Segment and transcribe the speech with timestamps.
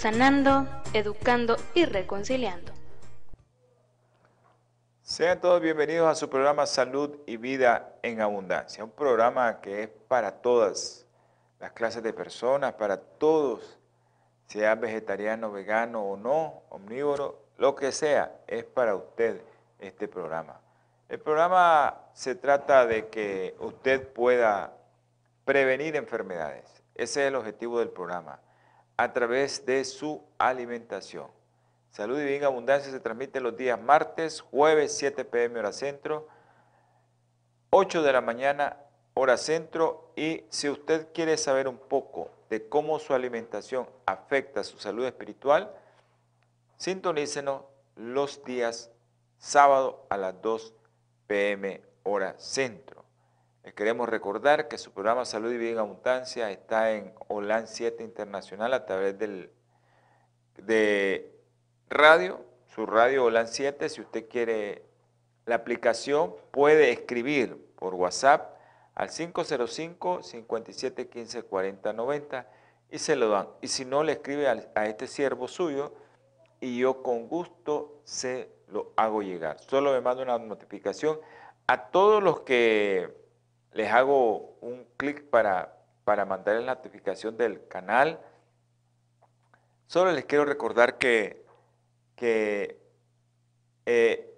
[0.00, 2.72] sanando, educando y reconciliando.
[5.02, 9.88] Sean todos bienvenidos a su programa Salud y Vida en Abundancia, un programa que es
[10.08, 11.06] para todas
[11.58, 13.78] las clases de personas, para todos,
[14.46, 19.42] sea vegetariano, vegano o no, omnívoro, lo que sea, es para usted
[19.80, 20.62] este programa.
[21.10, 24.72] El programa se trata de que usted pueda
[25.44, 26.82] prevenir enfermedades.
[26.94, 28.40] Ese es el objetivo del programa
[29.00, 31.26] a través de su alimentación.
[31.88, 36.28] Salud y Bien Abundancia se transmite los días martes, jueves 7 pm hora centro,
[37.70, 38.76] 8 de la mañana
[39.14, 44.78] hora centro y si usted quiere saber un poco de cómo su alimentación afecta su
[44.78, 45.74] salud espiritual,
[46.76, 47.62] sintonícenos
[47.96, 48.90] los días
[49.38, 50.74] sábado a las 2
[51.26, 52.99] pm hora centro.
[53.62, 58.02] Les queremos recordar que su programa Salud y Vida en Abundancia está en OLAN 7
[58.02, 59.50] Internacional a través del,
[60.56, 61.30] de
[61.90, 62.42] radio,
[62.74, 63.90] su radio OLAN 7.
[63.90, 64.82] Si usted quiere
[65.44, 68.56] la aplicación, puede escribir por WhatsApp
[68.94, 72.46] al 505 57 15 40 90
[72.90, 73.48] y se lo dan.
[73.60, 75.92] Y si no, le escribe a este siervo suyo
[76.60, 79.58] y yo con gusto se lo hago llegar.
[79.60, 81.20] Solo me manda una notificación
[81.66, 83.19] a todos los que
[83.72, 88.20] les hago un clic para, para mandar la notificación del canal.
[89.86, 91.44] Solo les quiero recordar que,
[92.16, 92.80] que
[93.86, 94.34] eh,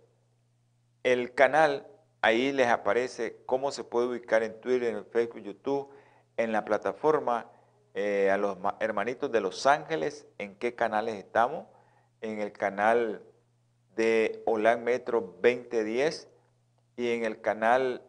[1.03, 1.87] el canal,
[2.21, 5.91] ahí les aparece cómo se puede ubicar en Twitter, en Facebook, YouTube,
[6.37, 7.51] en la plataforma,
[7.95, 11.67] eh, a los hermanitos de Los Ángeles, en qué canales estamos,
[12.21, 13.23] en el canal
[13.97, 16.29] de Olan Metro 2010
[16.97, 18.03] y en el canal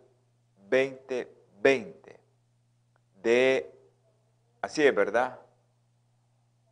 [0.74, 2.20] 2020
[3.22, 3.72] de,
[4.60, 5.40] así es, ¿verdad?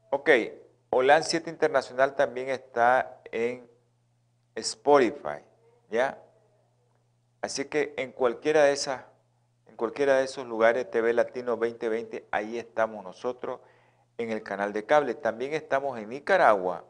[0.09, 0.29] Ok,
[0.89, 3.69] OLAN 7 Internacional también está en
[4.55, 5.45] Spotify,
[5.91, 6.19] ¿ya?
[7.41, 9.03] Así que en cualquiera de esas,
[9.67, 13.59] en cualquiera de esos lugares, TV Latino 2020, ahí estamos nosotros
[14.17, 15.13] en el canal de cable.
[15.13, 16.85] También estamos en Nicaragua,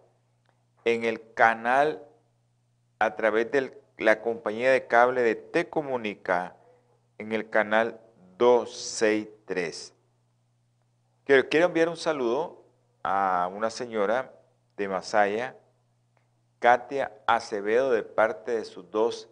[0.85, 2.03] en el canal
[2.99, 6.55] a través de la compañía de cable de Te Comunica
[7.21, 7.99] en el canal
[8.37, 9.93] 263.
[11.23, 12.63] Quiero, quiero enviar un saludo
[13.03, 14.33] a una señora
[14.75, 15.55] de Masaya,
[16.57, 19.29] Katia Acevedo, de parte de sus dos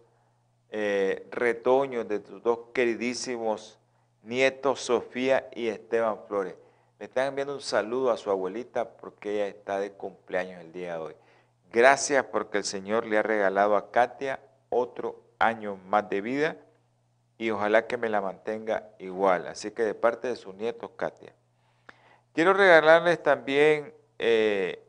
[0.69, 3.79] eh, retoños, de sus dos queridísimos
[4.22, 6.55] nietos, Sofía y Esteban Flores.
[6.99, 10.94] Le están enviando un saludo a su abuelita porque ella está de cumpleaños el día
[10.94, 11.16] de hoy.
[11.72, 14.39] Gracias porque el Señor le ha regalado a Katia
[14.69, 16.57] otro año más de vida
[17.39, 19.47] y ojalá que me la mantenga igual.
[19.47, 21.33] Así que de parte de sus nietos, Katia.
[22.33, 24.85] Quiero regalarles también eh,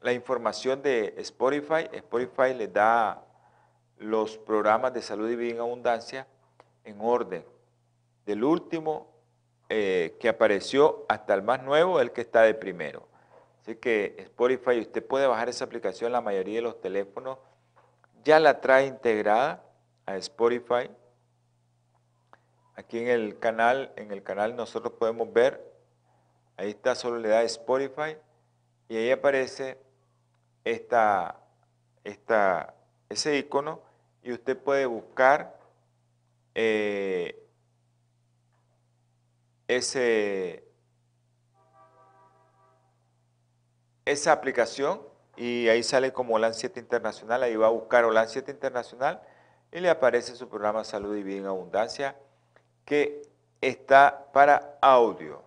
[0.00, 1.88] la información de Spotify.
[1.92, 3.24] Spotify les da
[3.98, 6.28] los programas de salud y vida en abundancia
[6.84, 7.44] en orden.
[8.26, 9.08] Del último
[9.68, 13.08] eh, que apareció hasta el más nuevo, el que está de primero.
[13.60, 17.38] Así que Spotify, usted puede bajar esa aplicación, la mayoría de los teléfonos
[18.22, 19.64] ya la trae integrada
[20.06, 20.88] a Spotify
[22.82, 25.64] Aquí en el canal, en el canal nosotros podemos ver,
[26.56, 28.16] ahí está, solo le da Spotify
[28.88, 29.78] y ahí aparece
[30.64, 31.38] esta,
[32.02, 32.74] esta,
[33.08, 33.80] ese icono
[34.24, 35.56] y usted puede buscar
[36.56, 37.40] eh,
[39.68, 40.64] ese,
[44.04, 45.02] esa aplicación
[45.36, 49.22] y ahí sale como OLAN 7 Internacional, ahí va a buscar OLAN 7 Internacional
[49.70, 52.16] y le aparece su programa Salud y Vida en Abundancia
[52.84, 53.22] que
[53.60, 55.42] está para audio.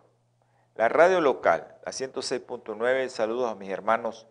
[0.76, 4.28] La radio local, la 106.9, saludos a mis hermanos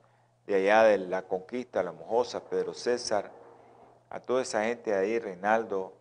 [0.47, 3.31] de allá de La Conquista, La Mojosa, Pedro César,
[4.11, 5.95] a toda esa gente de ahí, Reinaldo,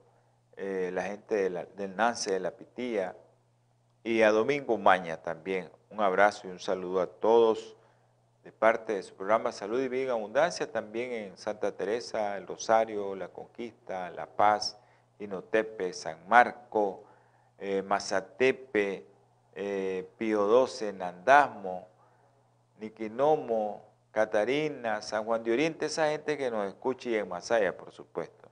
[0.58, 3.16] eh, la gente del Nance, de La Pitía,
[4.04, 5.70] y a Domingo Maña también.
[5.90, 7.78] Un abrazo y un saludo a todos
[8.44, 13.16] de parte de su programa Salud y Vida Abundancia, también en Santa Teresa, El Rosario,
[13.16, 14.78] La Conquista, La Paz,
[15.24, 17.04] Inotepe, San Marco,
[17.58, 19.06] eh, Mazatepe,
[19.56, 21.88] eh, Pío XII, Nandasmo,
[22.80, 27.92] Niquinomo, Catarina, San Juan de Oriente, esa gente que nos escucha y en Masaya, por
[27.92, 28.50] supuesto.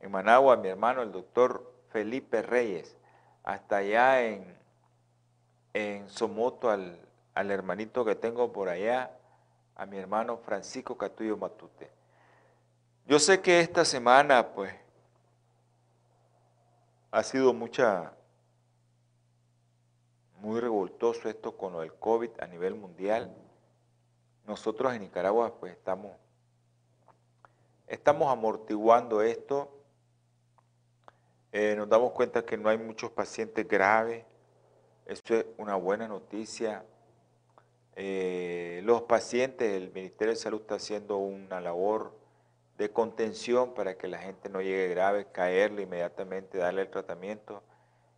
[0.00, 2.96] En Managua, mi hermano, el doctor Felipe Reyes,
[3.44, 4.56] hasta allá en,
[5.72, 7.00] en Somoto, al,
[7.34, 9.10] al hermanito que tengo por allá,
[9.76, 11.90] a mi hermano Francisco Catullo Matute.
[13.06, 14.74] Yo sé que esta semana, pues,
[17.12, 18.14] ha sido mucha,
[20.40, 23.36] muy revoltoso esto con lo del COVID a nivel mundial.
[24.46, 26.16] Nosotros en Nicaragua, pues, estamos,
[27.86, 29.78] estamos amortiguando esto.
[31.52, 34.24] Eh, nos damos cuenta que no hay muchos pacientes graves.
[35.04, 36.82] Esto es una buena noticia.
[37.94, 42.21] Eh, los pacientes, el Ministerio de Salud está haciendo una labor
[42.82, 47.62] de contención para que la gente no llegue grave, caerle inmediatamente, darle el tratamiento.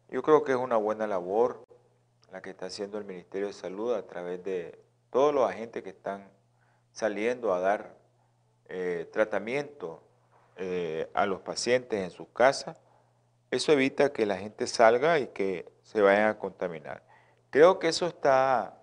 [0.09, 1.65] Yo creo que es una buena labor
[2.33, 5.91] la que está haciendo el Ministerio de Salud a través de todos los agentes que
[5.91, 6.31] están
[6.93, 7.95] saliendo a dar
[8.71, 10.03] eh, tratamiento
[10.57, 12.81] eh, a los pacientes en sus casas.
[13.51, 17.03] Eso evita que la gente salga y que se vayan a contaminar.
[17.51, 18.81] Creo que eso está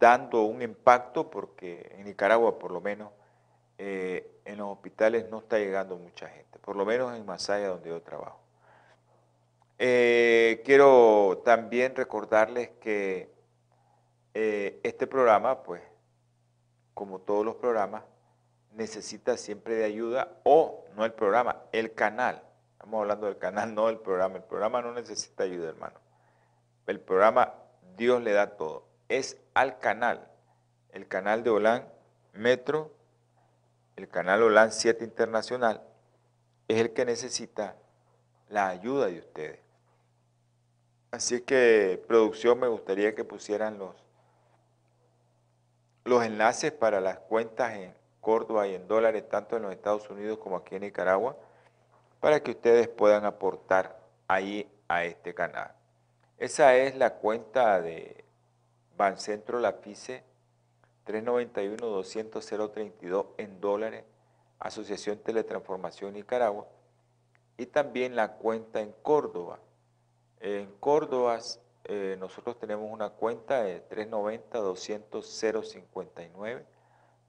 [0.00, 3.10] dando un impacto porque en Nicaragua por lo menos
[3.78, 7.90] eh, en los hospitales no está llegando mucha gente, por lo menos en Masaya donde
[7.90, 8.40] yo trabajo.
[9.78, 13.32] Eh, quiero también recordarles que
[14.34, 15.82] eh, este programa, pues,
[16.94, 18.04] como todos los programas,
[18.72, 22.42] necesita siempre de ayuda, o no el programa, el canal.
[22.72, 24.36] Estamos hablando del canal, no del programa.
[24.36, 25.98] El programa no necesita ayuda, hermano.
[26.86, 27.54] El programa
[27.96, 30.26] Dios le da todo es al canal,
[30.90, 31.86] el canal de Holán
[32.32, 32.94] Metro,
[33.96, 35.82] el canal Holán 7 Internacional,
[36.68, 37.76] es el que necesita
[38.48, 39.60] la ayuda de ustedes.
[41.10, 43.94] Así que, producción, me gustaría que pusieran los,
[46.04, 50.38] los enlaces para las cuentas en Córdoba y en dólares, tanto en los Estados Unidos
[50.38, 51.36] como aquí en Nicaragua,
[52.20, 53.98] para que ustedes puedan aportar
[54.28, 55.72] ahí a este canal.
[56.38, 58.24] Esa es la cuenta de
[58.96, 60.24] Bancentro Lapice
[61.06, 64.04] 391-200-032 en dólares,
[64.58, 66.66] Asociación Teletransformación Nicaragua,
[67.56, 69.60] y también la cuenta en Córdoba.
[70.40, 71.38] En Córdoba
[71.84, 76.64] eh, nosotros tenemos una cuenta de 390-200-059,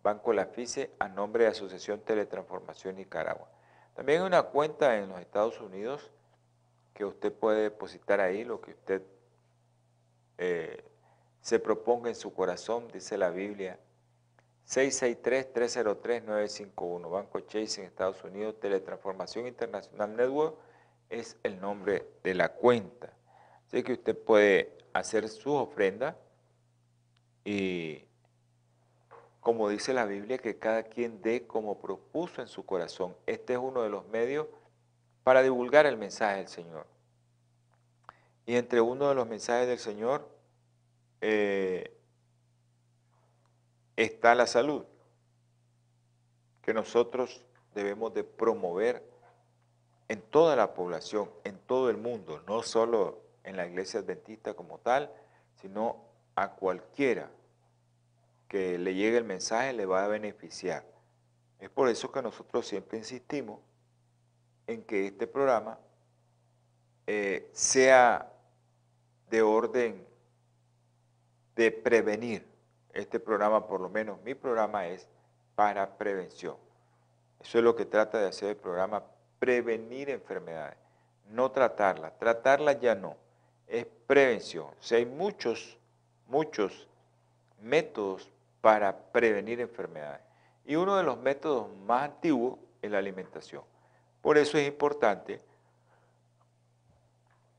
[0.02, 3.48] Banco Lafice, a nombre de Asociación Teletransformación Nicaragua.
[3.96, 6.12] También hay una cuenta en los Estados Unidos
[6.94, 9.02] que usted puede depositar ahí lo que usted
[10.38, 10.84] eh,
[11.44, 13.78] se proponga en su corazón, dice la Biblia.
[14.66, 20.56] 663-303-951, Banco Chase en Estados Unidos, Teletransformación Internacional Network
[21.10, 23.12] es el nombre de la cuenta.
[23.68, 26.18] Así que usted puede hacer su ofrenda
[27.44, 28.06] y
[29.42, 33.18] como dice la Biblia, que cada quien dé como propuso en su corazón.
[33.26, 34.48] Este es uno de los medios
[35.26, 36.88] para divulgar el mensaje del Señor.
[38.46, 40.32] Y entre uno de los mensajes del Señor
[41.26, 41.98] eh,
[43.96, 44.84] está la salud,
[46.62, 49.02] que nosotros debemos de promover
[50.10, 54.80] en toda la población, en todo el mundo, no solo en la iglesia adventista como
[54.80, 55.14] tal,
[55.62, 56.04] sino
[56.36, 57.32] a cualquiera
[58.50, 60.86] que le llegue el mensaje le va a beneficiar.
[61.58, 63.62] Es por eso que nosotros siempre insistimos
[64.68, 65.80] en que este programa
[67.08, 68.30] eh, sea
[69.30, 70.13] de orden
[71.56, 72.46] de prevenir.
[72.94, 75.08] Este programa, por lo menos mi programa, es
[75.56, 76.56] para prevención.
[77.40, 79.04] Eso es lo que trata de hacer el programa,
[79.40, 80.78] prevenir enfermedades,
[81.30, 82.18] no tratarlas.
[82.18, 83.16] Tratarlas ya no,
[83.68, 84.68] es prevención.
[84.68, 85.78] O hay muchos,
[86.28, 86.88] muchos
[87.62, 88.30] métodos
[88.62, 90.22] para prevenir enfermedades.
[90.66, 93.64] Y uno de los métodos más antiguos es la alimentación.
[94.22, 95.42] Por eso es importante,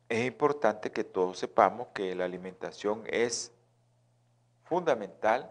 [0.09, 3.53] es importante que todos sepamos que la alimentación es
[4.64, 5.50] fundamental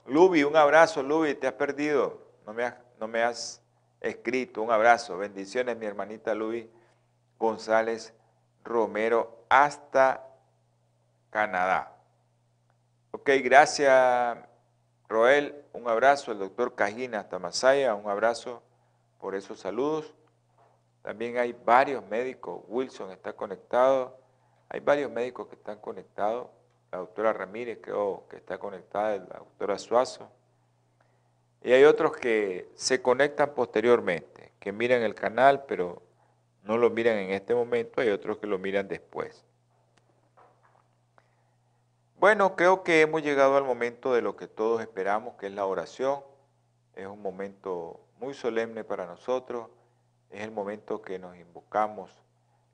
[0.06, 2.26] Lubi, un abrazo, Lubi, te has perdido.
[2.46, 3.60] No me has, no me has
[4.00, 4.62] escrito.
[4.62, 5.18] Un abrazo.
[5.18, 6.66] Bendiciones, mi hermanita Luis
[7.38, 8.14] González
[8.64, 10.26] Romero, hasta
[11.30, 11.96] Canadá.
[13.12, 14.38] Ok, gracias,
[15.08, 15.64] Roel.
[15.72, 16.32] Un abrazo.
[16.32, 17.94] El doctor Cajina, hasta Masaya.
[17.94, 18.62] Un abrazo
[19.18, 20.14] por esos saludos.
[21.02, 22.62] También hay varios médicos.
[22.68, 24.18] Wilson está conectado.
[24.68, 26.48] Hay varios médicos que están conectados.
[26.92, 30.30] La doctora Ramírez creo que está conectada, la doctora Suazo.
[31.62, 36.02] Y hay otros que se conectan posteriormente, que miran el canal, pero
[36.62, 38.00] no lo miran en este momento.
[38.00, 39.44] Hay otros que lo miran después.
[42.20, 45.66] Bueno, creo que hemos llegado al momento de lo que todos esperamos, que es la
[45.66, 46.20] oración.
[46.94, 49.68] Es un momento muy solemne para nosotros.
[50.30, 52.10] Es el momento que nos invocamos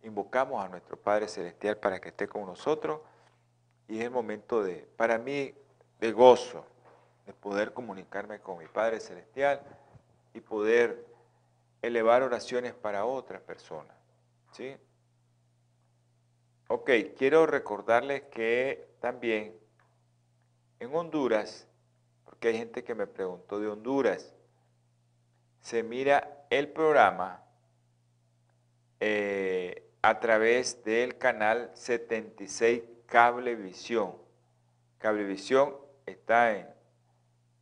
[0.04, 3.00] invocamos a nuestro Padre Celestial para que esté con nosotros
[3.88, 5.54] y es el momento de, para mí,
[5.98, 6.64] de gozo,
[7.26, 9.60] de poder comunicarme con mi Padre Celestial
[10.34, 11.06] y poder
[11.80, 13.96] elevar oraciones para otras personas.
[14.52, 14.76] ¿sí?
[16.68, 19.54] Ok, quiero recordarles que también
[20.80, 21.68] en Honduras,
[22.24, 24.34] porque hay gente que me preguntó de Honduras,
[25.60, 27.44] se mira el programa
[29.00, 34.16] eh, a través del canal 76 Cablevisión.
[34.96, 36.66] Cablevisión está en,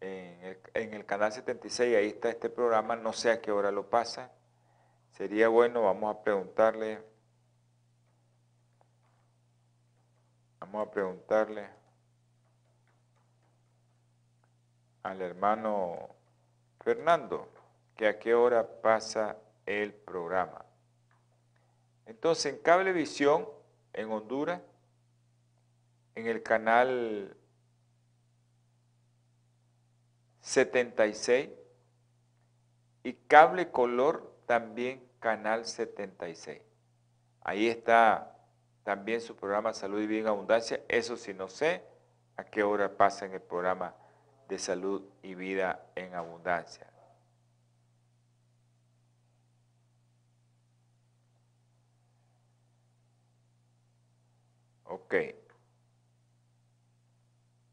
[0.00, 4.30] en, el, canal 76, ahí está este programa, no sé a qué hora lo pasa.
[5.10, 7.00] Sería bueno, vamos a preguntarle,
[10.72, 11.68] vamos a preguntarle
[15.02, 16.08] al hermano
[16.80, 17.46] Fernando
[17.94, 19.36] que a qué hora pasa
[19.66, 20.64] el programa.
[22.06, 23.46] Entonces, en Cablevisión,
[23.92, 24.62] en Honduras,
[26.14, 27.36] en el canal
[30.40, 31.50] 76
[33.04, 36.62] y Cable Color también canal 76.
[37.42, 38.38] Ahí está
[38.84, 40.80] también su programa Salud y Vida en Abundancia.
[40.88, 41.84] Eso sí no sé
[42.36, 43.94] a qué hora pasa en el programa
[44.48, 46.86] de Salud y Vida en Abundancia.
[54.84, 55.14] Ok.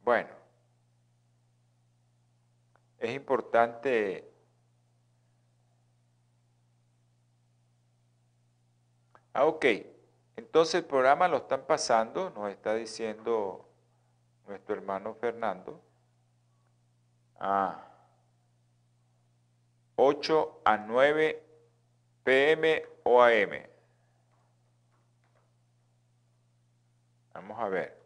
[0.03, 0.29] Bueno.
[2.99, 4.29] Es importante
[9.33, 9.65] Ah, ok.
[10.39, 13.67] Entonces el programa lo están pasando, nos está diciendo
[14.47, 15.81] nuestro hermano Fernando.
[17.37, 17.85] Ah,
[19.97, 21.43] 8 a 9
[22.23, 23.49] pm o am.
[27.33, 27.99] Vamos a ver.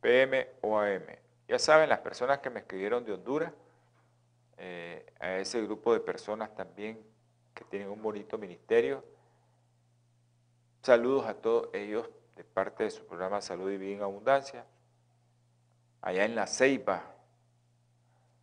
[0.00, 1.06] PM o AM.
[1.48, 3.52] Ya saben, las personas que me escribieron de Honduras,
[4.58, 7.15] eh, a ese grupo de personas también
[7.56, 9.02] que tienen un bonito ministerio.
[10.82, 14.66] Saludos a todos ellos de parte de su programa Salud y Vida en Abundancia.
[16.02, 17.02] Allá en La Ceiba,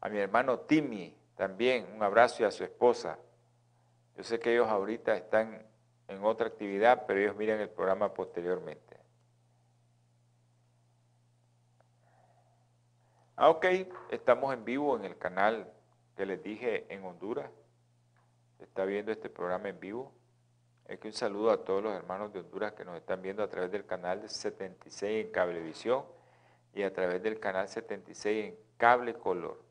[0.02, 3.20] a mi hermano Timmy también, un abrazo y a su esposa.
[4.18, 5.64] Yo sé que ellos ahorita están
[6.08, 8.98] en otra actividad, pero ellos miran el programa posteriormente.
[13.36, 13.66] Ah, ok,
[14.10, 15.72] estamos en vivo en el canal
[16.16, 17.50] que les dije en Honduras.
[18.64, 20.14] Está viendo este programa en vivo.
[20.88, 23.48] Es que un saludo a todos los hermanos de Honduras que nos están viendo a
[23.48, 26.06] través del canal de 76 en Cablevisión
[26.74, 29.62] y a través del canal 76 en Cable Color,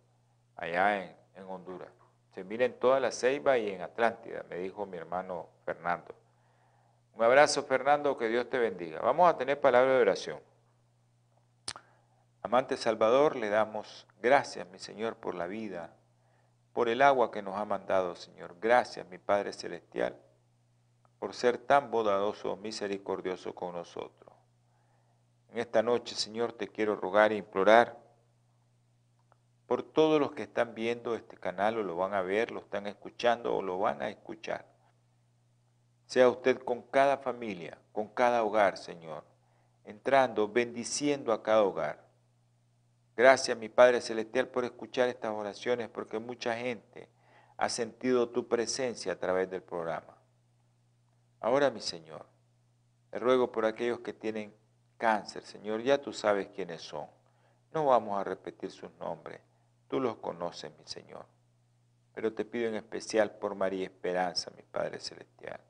[0.56, 1.90] allá en, en Honduras.
[2.34, 6.14] Se mira en toda la Ceiba y en Atlántida, me dijo mi hermano Fernando.
[7.14, 9.00] Un abrazo, Fernando, que Dios te bendiga.
[9.00, 10.40] Vamos a tener palabra de oración.
[12.40, 15.94] Amante Salvador, le damos gracias, mi Señor, por la vida,
[16.72, 18.56] por el agua que nos ha mandado, Señor.
[18.60, 20.16] Gracias, mi Padre Celestial,
[21.18, 24.34] por ser tan bondadoso, misericordioso con nosotros.
[25.50, 27.98] En esta noche, Señor, te quiero rogar e implorar
[29.66, 32.86] por todos los que están viendo este canal o lo van a ver, lo están
[32.86, 34.66] escuchando o lo van a escuchar.
[36.06, 39.24] Sea usted con cada familia, con cada hogar, Señor,
[39.84, 42.01] entrando, bendiciendo a cada hogar.
[43.16, 47.08] Gracias, mi Padre Celestial, por escuchar estas oraciones, porque mucha gente
[47.58, 50.16] ha sentido tu presencia a través del programa.
[51.40, 52.24] Ahora, mi Señor,
[53.10, 54.54] te ruego por aquellos que tienen
[54.96, 57.06] cáncer, Señor, ya tú sabes quiénes son.
[57.74, 59.40] No vamos a repetir sus nombres,
[59.88, 61.26] tú los conoces, mi Señor.
[62.14, 65.60] Pero te pido en especial por María Esperanza, mi Padre Celestial.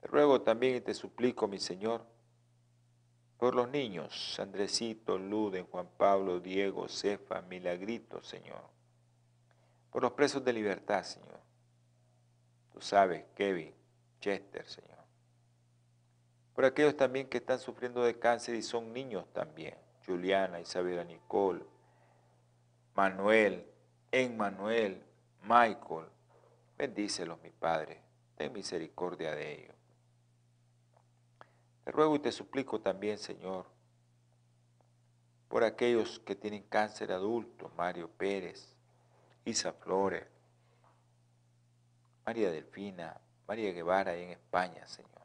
[0.00, 2.04] Te ruego también y te suplico, mi Señor,
[3.38, 8.62] por los niños, Andresito, Luden, Juan Pablo, Diego, Cefa, Milagrito, Señor.
[9.90, 11.40] Por los presos de libertad, Señor.
[12.72, 13.74] Tú sabes, Kevin,
[14.20, 14.96] Chester, Señor.
[16.54, 19.74] Por aquellos también que están sufriendo de cáncer y son niños también.
[20.06, 21.62] Juliana, Isabela Nicole,
[22.94, 23.66] Manuel,
[24.10, 25.02] Emmanuel,
[25.42, 26.06] Michael.
[26.78, 28.00] Bendícelos, mi Padre.
[28.36, 29.75] Ten misericordia de ellos.
[31.86, 33.64] Te ruego y te suplico también, Señor,
[35.48, 38.74] por aquellos que tienen cáncer adulto, Mario Pérez,
[39.44, 40.26] Isa Flores,
[42.24, 45.22] María Delfina, María Guevara en España, Señor.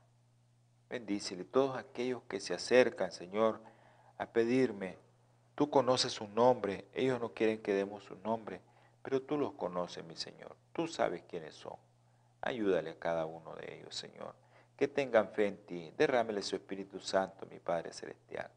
[0.88, 3.60] Bendícele todos aquellos que se acercan, Señor,
[4.20, 5.00] a pedirme.
[5.56, 8.62] Tú conoces su nombre, ellos no quieren que demos su nombre,
[9.02, 10.56] pero tú los conoces, mi Señor.
[10.74, 11.78] Tú sabes quiénes son.
[12.40, 14.36] Ayúdale a cada uno de ellos, Señor
[14.82, 15.94] que tengan fe en ti.
[15.96, 18.50] Derrámele su Espíritu Santo, mi Padre Celestial.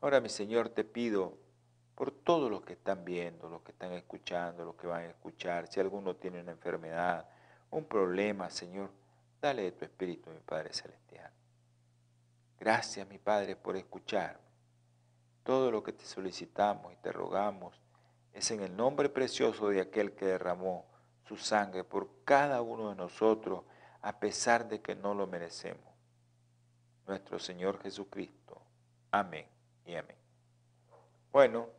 [0.00, 1.36] Ahora, mi Señor, te pido
[1.94, 5.66] por todos los que están viendo, los que están escuchando, los que van a escuchar,
[5.66, 7.28] si alguno tiene una enfermedad,
[7.70, 8.88] un problema, Señor,
[9.42, 11.30] dale de tu Espíritu, mi Padre Celestial.
[12.58, 14.40] Gracias, mi Padre, por escucharme.
[15.42, 17.78] Todo lo que te solicitamos y te rogamos
[18.32, 20.86] es en el nombre precioso de aquel que derramó
[21.28, 23.64] su sangre por cada uno de nosotros
[24.04, 25.82] a pesar de que no lo merecemos.
[27.06, 28.60] Nuestro Señor Jesucristo.
[29.10, 29.46] Amén
[29.86, 30.16] y amén.
[31.32, 31.70] Bueno,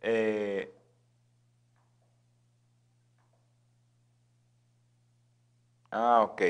[0.00, 0.72] eh,
[5.90, 6.42] ah, ok.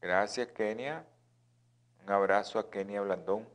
[0.00, 1.04] Gracias, Kenia.
[2.04, 3.46] Un abrazo a Kenia Blandón.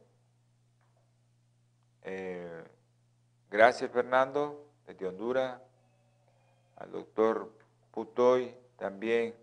[2.03, 2.63] Eh,
[3.49, 5.59] gracias, Fernando, desde Honduras
[6.75, 7.51] al doctor
[7.91, 9.35] Putoy también.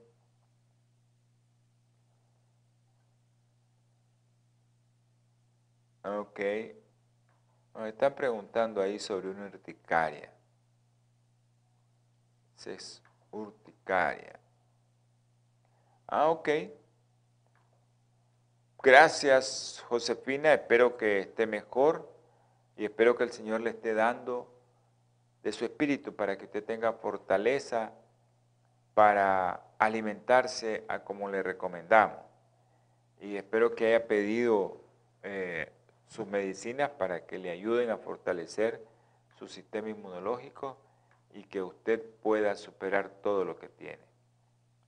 [6.03, 6.41] Ok.
[7.75, 10.33] Nos están preguntando ahí sobre una urticaria.
[12.67, 14.39] Es urticaria.
[16.07, 16.49] Ah, ok.
[18.83, 20.53] Gracias, Josefina.
[20.53, 22.11] Espero que esté mejor
[22.77, 24.60] y espero que el Señor le esté dando
[25.43, 27.93] de su espíritu para que usted tenga fortaleza
[28.95, 32.19] para alimentarse a como le recomendamos.
[33.21, 34.81] Y espero que haya pedido
[35.23, 35.73] eh,
[36.07, 38.85] sus medicinas para que le ayuden a fortalecer
[39.39, 40.77] su sistema inmunológico
[41.33, 44.03] y que usted pueda superar todo lo que tiene.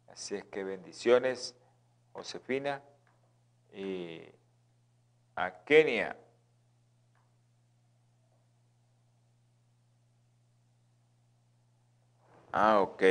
[0.09, 1.55] Así es que bendiciones,
[2.13, 2.83] Josefina,
[3.73, 4.23] y
[5.37, 6.17] a Kenia.
[12.53, 13.03] Ah, ok.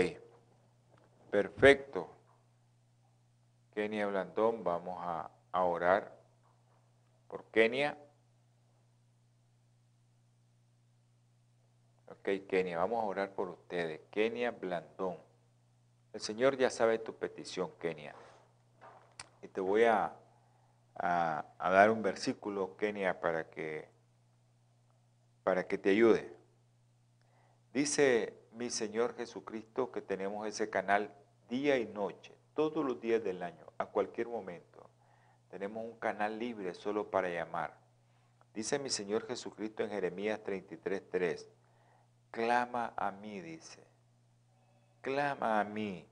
[1.31, 2.07] Perfecto.
[3.73, 5.31] Kenia Blandón, vamos a,
[5.63, 6.15] orar
[7.27, 7.97] por Kenia.
[12.07, 14.01] Ok, Kenia, vamos a orar por ustedes.
[14.11, 15.17] Kenia Blandón.
[16.13, 18.13] El Señor ya sabe tu petición, Kenia.
[19.41, 20.13] Y te voy a,
[20.95, 23.89] a, dar un versículo, Kenia, para que,
[25.43, 26.31] para que te ayude.
[27.73, 31.13] Dice mi Señor Jesucristo, que tenemos ese canal
[31.49, 34.89] día y noche, todos los días del año, a cualquier momento.
[35.49, 37.77] Tenemos un canal libre solo para llamar.
[38.53, 41.47] Dice mi Señor Jesucristo en Jeremías 33:3,
[42.31, 43.83] clama a mí, dice,
[45.01, 46.05] clama a mí,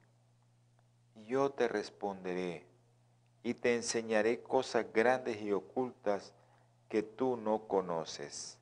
[1.16, 2.66] y yo te responderé,
[3.44, 6.34] y te enseñaré cosas grandes y ocultas
[6.88, 8.58] que tú no conoces.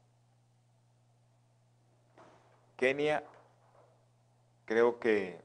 [2.76, 3.24] Kenia
[4.68, 5.40] creo que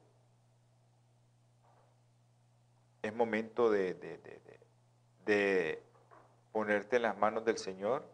[3.02, 5.80] es momento de,
[6.50, 8.04] ponerte en las manos del Señor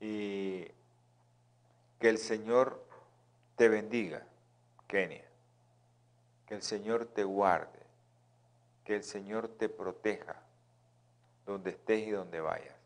[0.00, 0.66] y
[1.98, 2.84] que el Señor
[3.56, 4.26] te bendiga,
[4.86, 5.24] Kenia,
[6.46, 7.80] que el Señor te guarde,
[8.84, 10.42] que el Señor te proteja
[11.46, 12.76] donde estés y donde vayas.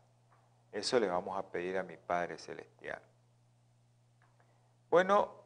[0.71, 3.01] Eso le vamos a pedir a mi Padre Celestial.
[4.89, 5.38] Bueno,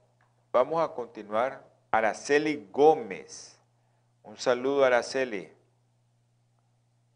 [0.54, 1.68] Vamos a continuar.
[1.90, 3.60] Araceli Gómez.
[4.22, 5.52] Un saludo, Araceli.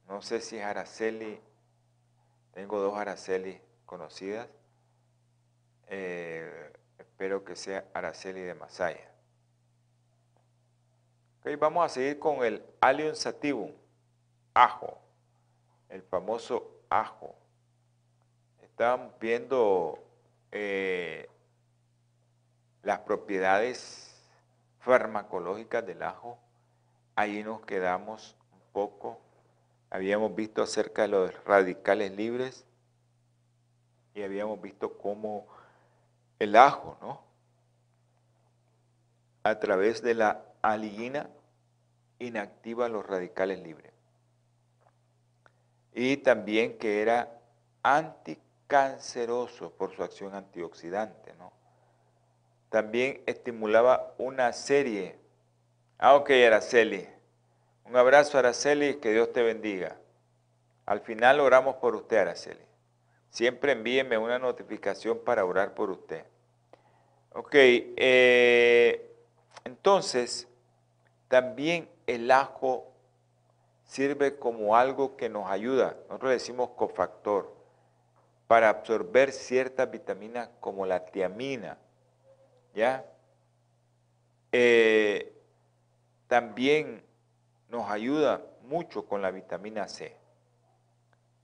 [0.07, 1.39] No sé si es Araceli.
[2.51, 4.47] Tengo dos Araceli conocidas.
[5.85, 9.07] Eh, espero que sea Araceli de Masaya.
[11.59, 13.71] vamos a seguir con el Allium sativum,
[14.55, 14.99] ajo,
[15.89, 17.35] el famoso ajo.
[18.63, 20.03] Estamos viendo
[20.51, 21.29] eh,
[22.87, 24.15] las propiedades
[24.79, 26.39] farmacológicas del ajo
[27.17, 29.19] ahí nos quedamos un poco.
[29.89, 32.65] Habíamos visto acerca de los radicales libres
[34.15, 35.47] y habíamos visto cómo
[36.39, 37.21] el ajo, ¿no?
[39.43, 41.29] A través de la aligina
[42.19, 43.91] inactiva los radicales libres.
[45.91, 47.37] Y también que era
[47.83, 51.51] anticanceroso por su acción antioxidante, ¿no?
[52.69, 55.17] También estimulaba una serie.
[55.97, 57.07] Ah, ok, Araceli.
[57.85, 59.97] Un abrazo, Araceli, que Dios te bendiga.
[60.85, 62.65] Al final oramos por usted, Araceli.
[63.29, 66.25] Siempre envíeme una notificación para orar por usted.
[67.33, 69.11] Ok, eh,
[69.63, 70.47] entonces,
[71.27, 72.91] también el ajo
[73.83, 77.53] sirve como algo que nos ayuda, nosotros decimos cofactor,
[78.47, 81.77] para absorber ciertas vitaminas como la tiamina,
[82.77, 83.03] ¿ya?
[84.51, 85.35] Eh,
[86.27, 87.03] también
[87.69, 90.15] nos ayuda mucho con la vitamina C.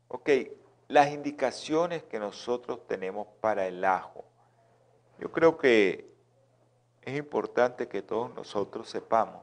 [0.09, 0.29] Ok,
[0.89, 4.25] las indicaciones que nosotros tenemos para el ajo.
[5.17, 6.13] Yo creo que
[7.01, 9.41] es importante que todos nosotros sepamos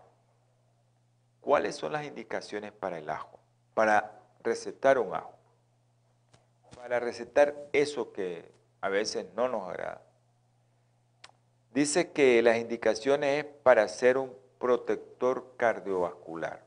[1.41, 3.41] cuáles son las indicaciones para el ajo,
[3.75, 5.35] para recetar un ajo,
[6.77, 10.10] para recetar eso que a veces no nos agrada.
[11.73, 16.65] Dice que las indicaciones es para ser un protector cardiovascular.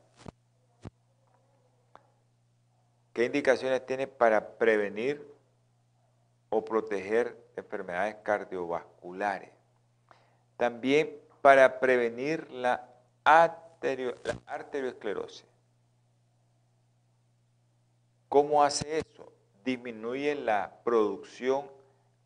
[3.12, 5.22] ¿Qué indicaciones tiene para prevenir
[6.48, 9.50] o proteger enfermedades cardiovasculares?
[10.56, 12.88] También para prevenir la,
[13.24, 15.44] arterioesclerosis.
[18.28, 19.32] ¿Cómo hace eso?
[19.64, 21.70] Disminuye la producción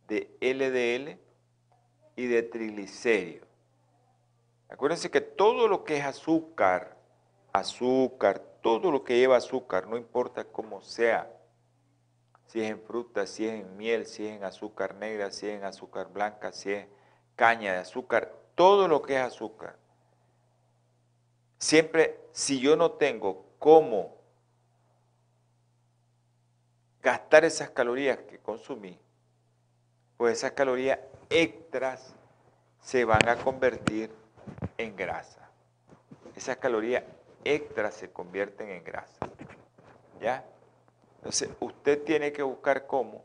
[0.06, 1.27] de LDL
[2.18, 3.46] y de triglicéridos.
[4.68, 6.96] Acuérdense que todo lo que es azúcar,
[7.52, 11.32] azúcar, todo lo que lleva azúcar, no importa cómo sea,
[12.48, 15.58] si es en fruta, si es en miel, si es en azúcar negra, si es
[15.58, 16.88] en azúcar blanca, si es
[17.36, 19.76] caña de azúcar, todo lo que es azúcar.
[21.58, 24.16] Siempre, si yo no tengo cómo
[27.00, 28.98] gastar esas calorías que consumí,
[30.16, 30.98] pues esas calorías
[31.30, 32.14] extras
[32.80, 34.10] se van a convertir
[34.76, 35.50] en grasa.
[36.36, 37.04] Esas calorías
[37.44, 39.18] extras se convierten en grasa.
[40.20, 40.44] ¿Ya?
[41.16, 43.24] Entonces, usted tiene que buscar cómo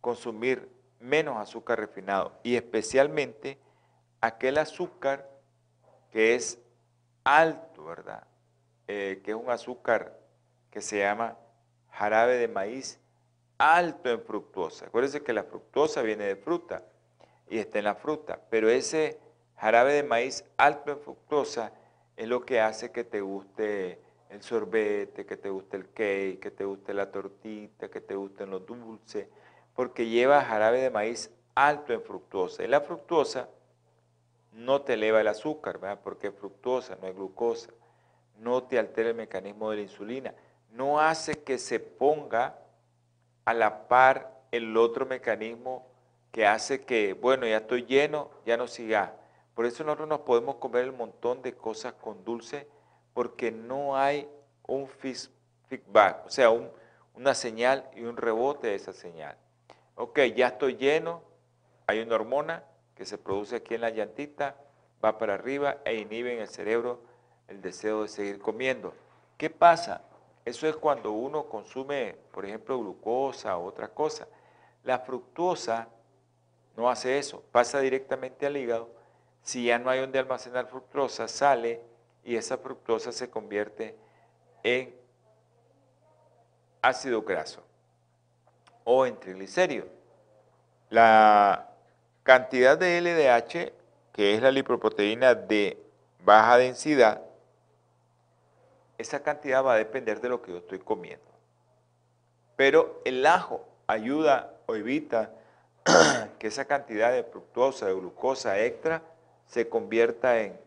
[0.00, 0.68] consumir
[1.00, 3.58] menos azúcar refinado y especialmente
[4.20, 5.28] aquel azúcar
[6.10, 6.58] que es
[7.24, 8.26] alto, ¿verdad?
[8.86, 10.18] Eh, que es un azúcar
[10.70, 11.36] que se llama
[11.90, 13.00] jarabe de maíz
[13.58, 14.86] alto en fructosa.
[14.86, 16.84] Acuérdense que la fructosa viene de fruta
[17.52, 19.18] y está en la fruta, pero ese
[19.56, 21.70] jarabe de maíz alto en fructosa
[22.16, 26.50] es lo que hace que te guste el sorbete, que te guste el cake, que
[26.50, 29.26] te guste la tortita, que te gusten los dulces,
[29.74, 32.64] porque lleva jarabe de maíz alto en fructosa.
[32.64, 33.50] Y la fructosa
[34.54, 36.00] no te eleva el azúcar, ¿verdad?
[36.02, 37.70] Porque es fructosa, no es glucosa.
[38.38, 40.34] No te altera el mecanismo de la insulina.
[40.70, 42.58] No hace que se ponga
[43.44, 45.91] a la par el otro mecanismo
[46.32, 49.14] que hace que, bueno, ya estoy lleno, ya no siga.
[49.54, 52.66] Por eso nosotros nos podemos comer el montón de cosas con dulce
[53.12, 54.28] porque no hay
[54.66, 56.50] un feedback, o sea,
[57.14, 59.36] una señal y un rebote de esa señal.
[59.94, 61.22] Ok, ya estoy lleno,
[61.86, 62.64] hay una hormona
[62.94, 64.56] que se produce aquí en la llantita,
[65.04, 67.02] va para arriba e inhibe en el cerebro
[67.48, 68.94] el deseo de seguir comiendo.
[69.36, 70.02] ¿Qué pasa?
[70.46, 74.26] Eso es cuando uno consume, por ejemplo, glucosa o otra cosa.
[74.84, 75.88] La fructosa
[76.76, 78.90] no hace eso, pasa directamente al hígado.
[79.42, 81.80] Si ya no hay donde almacenar fructosa, sale
[82.24, 83.96] y esa fructosa se convierte
[84.62, 84.94] en
[86.80, 87.62] ácido graso
[88.84, 89.88] o en triglicéridos.
[90.90, 91.70] La
[92.22, 93.72] cantidad de LDH,
[94.12, 95.82] que es la lipoproteína de
[96.24, 97.22] baja densidad,
[98.98, 101.26] esa cantidad va a depender de lo que yo estoy comiendo.
[102.56, 105.32] Pero el ajo ayuda o evita
[106.38, 109.02] que esa cantidad de fructosa, de glucosa extra,
[109.46, 110.58] se convierta en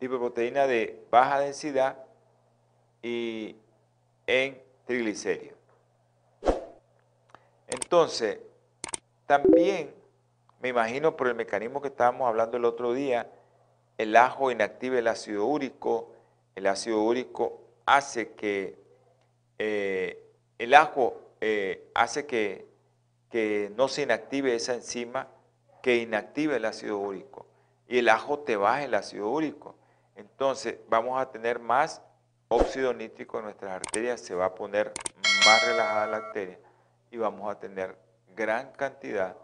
[0.00, 1.96] lipoproteína de baja densidad
[3.02, 3.56] y
[4.26, 5.58] en triglicéridos.
[7.66, 8.38] Entonces,
[9.26, 9.94] también,
[10.60, 13.30] me imagino por el mecanismo que estábamos hablando el otro día,
[13.98, 16.12] el ajo inactiva el ácido úrico,
[16.54, 18.78] el ácido úrico hace que,
[19.58, 20.22] eh,
[20.58, 22.73] el ajo eh, hace que,
[23.34, 25.26] que no se inactive esa enzima
[25.82, 27.48] que inactiva el ácido úrico.
[27.88, 29.74] Y el ajo te baja el ácido úrico.
[30.14, 32.00] entonces vamos a tener más
[32.46, 34.92] óxido nítrico en nuestras arterias, se va a poner
[35.44, 36.60] más relajada la arteria
[37.10, 37.98] y vamos a tener
[38.36, 39.36] gran cantidad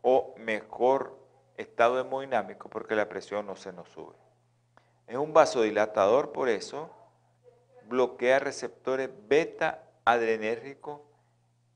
[0.00, 1.18] o mejor
[1.56, 4.14] estado hemodinámico porque la presión no se nos sube.
[5.08, 6.88] Es un vasodilatador, por eso
[7.88, 11.00] bloquea receptores beta adrenérgicos,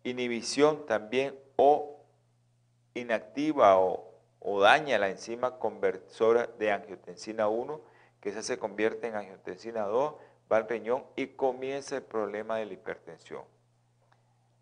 [0.05, 2.01] inhibición también o
[2.95, 4.05] inactiva o,
[4.61, 7.81] daña la enzima conversora de angiotensina 1,
[8.21, 10.15] que esa se convierte en angiotensina 2,
[10.51, 13.43] va al riñón y comienza el problema de la hipertensión.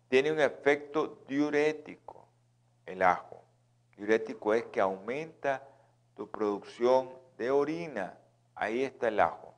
[0.09, 2.27] Tiene un efecto diurético,
[2.85, 3.43] el ajo.
[3.95, 5.63] Diurético es que aumenta
[6.15, 8.17] tu producción de orina.
[8.55, 9.53] Ahí está el ajo.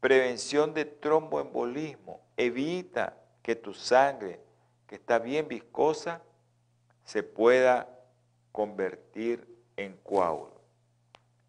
[0.00, 2.20] Prevención de tromboembolismo.
[2.36, 4.40] Evita que tu sangre,
[4.86, 6.22] que está bien viscosa,
[7.04, 7.88] se pueda
[8.52, 10.60] convertir en coágulo.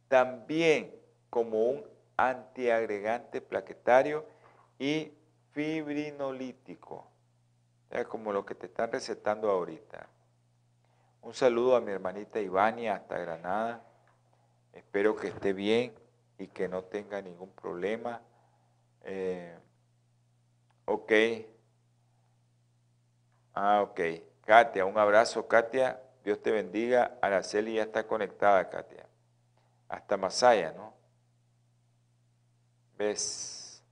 [0.08, 0.94] También
[1.30, 1.84] como un
[2.18, 4.26] antiagregante plaquetario
[4.80, 5.12] y
[5.52, 7.08] fibrinolítico.
[8.10, 10.10] Como lo que te están recetando ahorita.
[11.22, 13.84] Un saludo a mi hermanita Ivania hasta Granada.
[14.74, 15.94] Espero que esté bien
[16.38, 18.22] y que no tenga ningún problema.
[19.04, 19.58] Eh,
[20.86, 21.12] ok.
[23.56, 24.00] Ah, ok.
[24.46, 26.00] Katia, un abrazo, Katia.
[26.24, 27.18] Dios te bendiga.
[27.22, 29.08] Araceli ya está conectada, Katia.
[29.90, 30.94] Hasta Masaya, ¿no?
[32.98, 33.84] ¿Ves?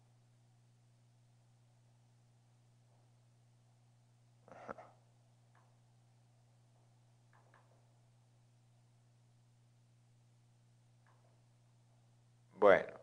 [12.59, 12.93] Bueno,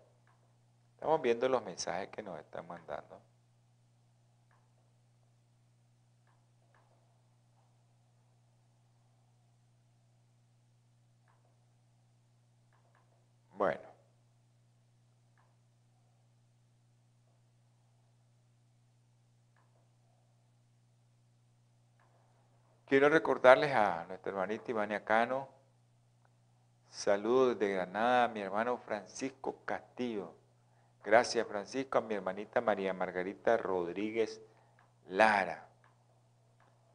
[0.95, 3.21] estamos viendo los mensajes que nos están mandando.
[13.61, 13.83] Bueno.
[22.87, 25.47] Quiero recordarles a nuestra hermanita Ivania Cano
[26.89, 30.33] Saludos desde Granada a mi hermano Francisco Castillo.
[31.05, 34.41] Gracias Francisco, a mi hermanita María Margarita Rodríguez
[35.07, 35.69] Lara.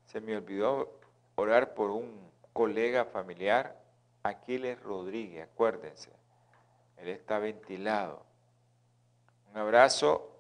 [0.08, 1.00] Se me olvidó
[1.36, 3.80] orar por un colega familiar,
[4.24, 6.25] Aquiles Rodríguez, acuérdense.
[6.98, 8.26] Él está ventilado.
[9.52, 10.40] Un abrazo,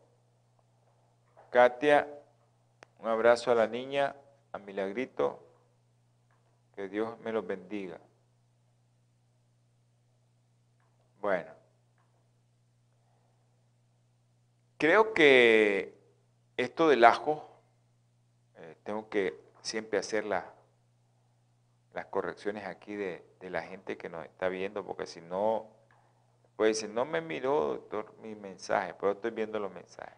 [1.49, 2.07] Katia.
[2.99, 4.15] Un abrazo a la niña,
[4.51, 5.41] a Milagrito.
[6.75, 7.99] Que Dios me los bendiga.
[11.21, 11.51] Bueno,
[14.77, 15.97] creo que
[16.57, 17.49] esto del ajo,
[18.57, 20.45] eh, tengo que siempre hacer las
[22.11, 25.67] correcciones aquí de, la gente que nos está viendo, porque si no,
[26.55, 30.17] pues decir, no me miró, doctor, mi mensaje, pero estoy viendo los mensajes.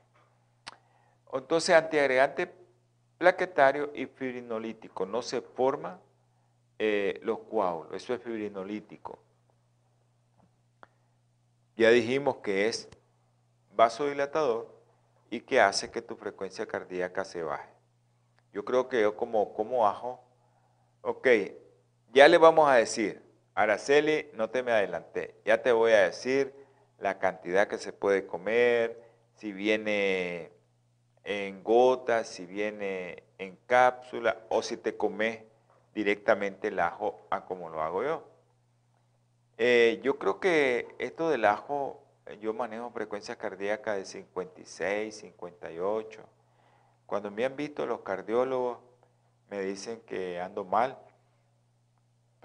[1.34, 2.54] Entonces, antiagregante
[3.18, 6.00] plaquetario y fibrinolítico, no se forman
[6.80, 9.20] eh, los coágulos, eso es fibrinolítico.
[11.76, 12.90] Ya dijimos que es
[13.76, 14.76] vasodilatador
[15.30, 17.70] y que hace que tu frecuencia cardíaca se baje.
[18.54, 20.24] Yo creo que yo como, como ajo,
[21.02, 21.28] ok,
[22.14, 23.27] ya le vamos a decir,
[23.58, 26.54] Araceli, no te me adelanté, ya te voy a decir
[27.00, 29.02] la cantidad que se puede comer,
[29.34, 30.52] si viene
[31.24, 35.40] en gotas, si viene en cápsula o si te comes
[35.96, 38.30] directamente el ajo a como lo hago yo.
[39.58, 42.04] Eh, yo creo que esto del ajo,
[42.40, 46.22] yo manejo frecuencia cardíaca de 56, 58.
[47.08, 48.78] Cuando me han visto los cardiólogos,
[49.50, 51.00] me dicen que ando mal,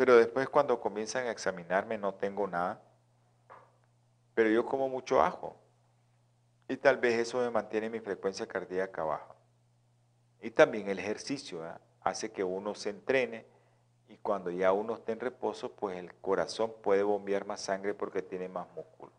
[0.02, 2.82] pero después cuando comienzan a examinarme no tengo nada.
[4.34, 5.54] Pero yo como mucho ajo
[6.66, 9.36] y tal vez eso me mantiene mi frecuencia cardíaca baja.
[10.40, 11.62] Y también el ejercicio
[12.00, 13.46] hace que uno se entrene
[14.08, 18.22] y cuando ya uno está en reposo, pues el corazón puede bombear más sangre porque
[18.22, 19.12] tiene más músculo.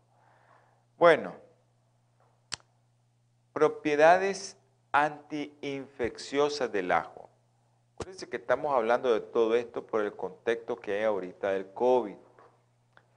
[0.98, 1.34] Bueno,
[3.54, 4.58] propiedades
[4.92, 7.23] antiinfecciosas del ajo.
[8.04, 12.14] Acuérdense que estamos hablando de todo esto por el contexto que hay ahorita del COVID,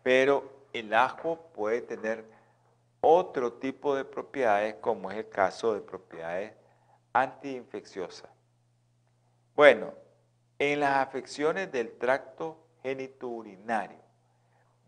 [0.02, 2.24] pero el ajo puede tener
[3.02, 6.54] otro tipo de propiedades, como es el caso de propiedades
[7.12, 8.30] antiinfecciosas.
[9.58, 9.94] Bueno,
[10.58, 14.00] en las afecciones del tracto genitourinario,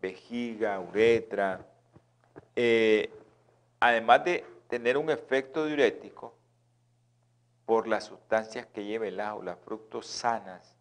[0.00, 1.60] vejiga, uretra,
[2.56, 3.10] eh,
[3.78, 6.39] además de tener un efecto diurético
[7.70, 10.74] por las sustancias que lleva el ajo, las fructosanas,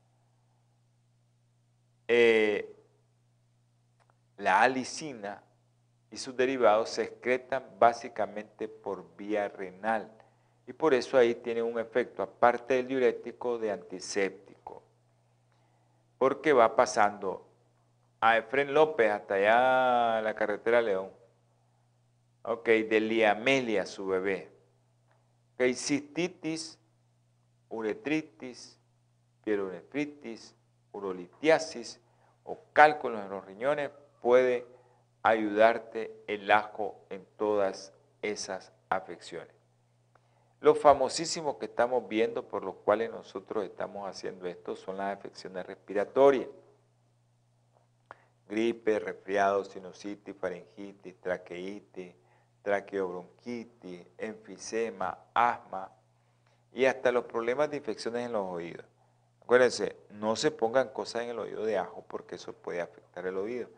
[2.07, 2.75] eh,
[4.37, 5.43] la alicina
[6.09, 10.11] y sus derivados se excretan básicamente por vía renal
[10.65, 14.81] y por eso ahí tiene un efecto, aparte del diurético, de antiséptico.
[16.17, 17.47] Porque va pasando
[18.19, 21.11] a Efren López hasta allá la carretera León.
[22.65, 24.49] De Liamelia, su bebé.
[25.59, 26.78] Cistitis,
[27.69, 28.79] uretritis,
[29.43, 30.55] pielonefritis,
[30.91, 31.99] urolitiasis
[32.43, 34.65] o cálculos en los riñones, puede
[35.23, 39.53] ayudarte el ajo en todas esas afecciones.
[40.61, 45.65] Los famosísimos que estamos viendo por los cuales nosotros estamos haciendo esto son las afecciones
[45.65, 46.49] respiratorias.
[48.49, 52.13] Gripe, resfriado, sinusitis, faringitis, traqueitis,
[52.63, 55.89] traqueobronquitis, enfisema, asma
[56.73, 58.85] y hasta los problemas de infecciones en los oídos.
[59.41, 63.37] Acuérdense, no se pongan cosas en el oído de ajo porque eso puede afectar el
[63.37, 63.69] oído.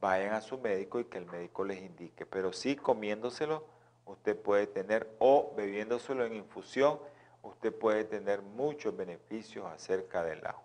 [0.00, 3.64] Vayan a su médico y que el médico les indique, pero sí comiéndoselo
[4.06, 6.98] usted puede tener, o bebiéndoselo en infusión,
[7.42, 10.62] usted puede tener muchos beneficios acerca del ajo.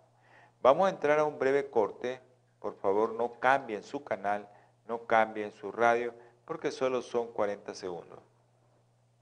[0.62, 2.22] Vamos a entrar a un breve corte.
[2.60, 4.50] Por favor, no cambien su canal,
[4.88, 6.14] no cambien su radio,
[6.46, 8.20] porque solo son 40 segundos.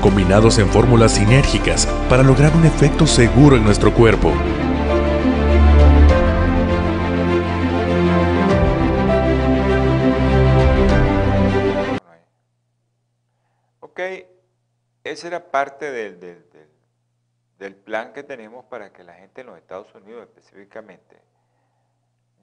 [0.00, 4.32] combinados en fórmulas sinérgicas para lograr un efecto seguro en nuestro cuerpo.
[15.10, 16.20] Esa era parte del,
[17.58, 21.20] del, plan que tenemos para que la gente en los Estados Unidos específicamente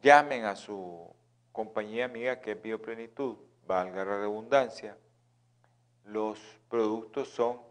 [0.02, 1.10] llamen a su
[1.54, 4.98] compañía amiga que es Bioplenitud, valga la redundancia.
[6.04, 7.62] Los productos son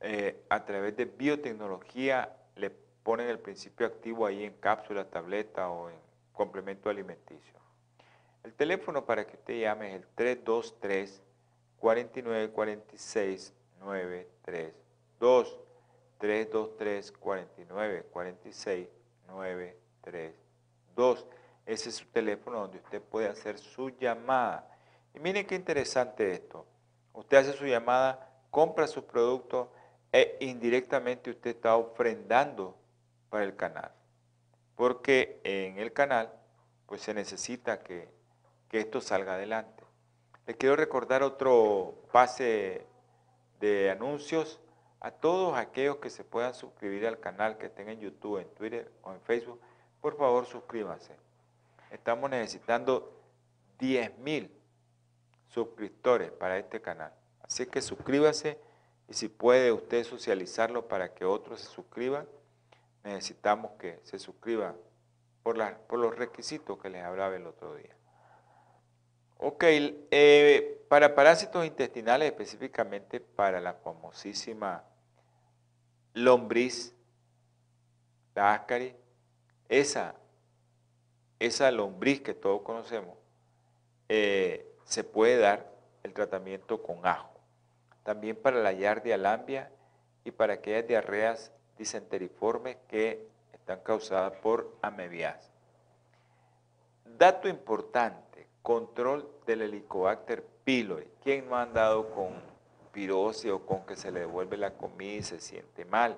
[0.00, 5.90] eh, a través de biotecnología, le ponen el principio activo ahí en cápsula, tableta o
[5.90, 5.96] en
[6.32, 7.60] complemento alimenticio.
[8.42, 11.22] El teléfono para que usted llame es el 323
[11.78, 14.74] 4946 9, 3,
[15.18, 15.60] 2,
[16.18, 18.88] 3, 2, 3, 49, 46,
[19.28, 20.34] 9, 3,
[20.94, 21.26] 2.
[21.66, 24.68] Ese es su teléfono donde usted puede hacer su llamada.
[25.14, 26.66] Y miren qué interesante esto.
[27.12, 29.68] Usted hace su llamada, compra sus productos
[30.12, 32.76] e indirectamente usted está ofrendando
[33.30, 33.92] para el canal.
[34.76, 36.32] Porque en el canal
[36.86, 38.08] pues se necesita que,
[38.68, 39.84] que esto salga adelante.
[40.46, 42.86] Les quiero recordar otro pase
[43.60, 44.60] de anuncios
[45.00, 48.92] a todos aquellos que se puedan suscribir al canal, que estén en YouTube, en Twitter
[49.02, 49.60] o en Facebook,
[50.00, 51.16] por favor suscríbanse.
[51.90, 53.20] Estamos necesitando
[53.78, 54.61] 10 mil
[55.52, 57.12] suscriptores para este canal.
[57.42, 58.58] Así que suscríbase
[59.08, 62.26] y si puede usted socializarlo para que otros se suscriban,
[63.04, 64.74] necesitamos que se suscriban
[65.42, 67.94] por, por los requisitos que les hablaba el otro día.
[69.38, 74.84] Ok, eh, para parásitos intestinales, específicamente para la famosísima
[76.14, 76.94] lombriz,
[78.34, 78.94] la ascaris,
[79.68, 80.14] esa,
[81.40, 83.18] esa lombriz que todos conocemos,
[84.08, 85.70] eh, se puede dar
[86.02, 87.30] el tratamiento con ajo.
[88.02, 89.70] También para la yardia lambia
[90.24, 95.50] y para aquellas diarreas disenteriformes que están causadas por amebias.
[97.04, 101.08] Dato importante Control del Helicobacter pylori.
[101.22, 102.32] ¿Quién no ha andado con
[102.92, 106.16] pirosis o con que se le devuelve la comida y se siente mal?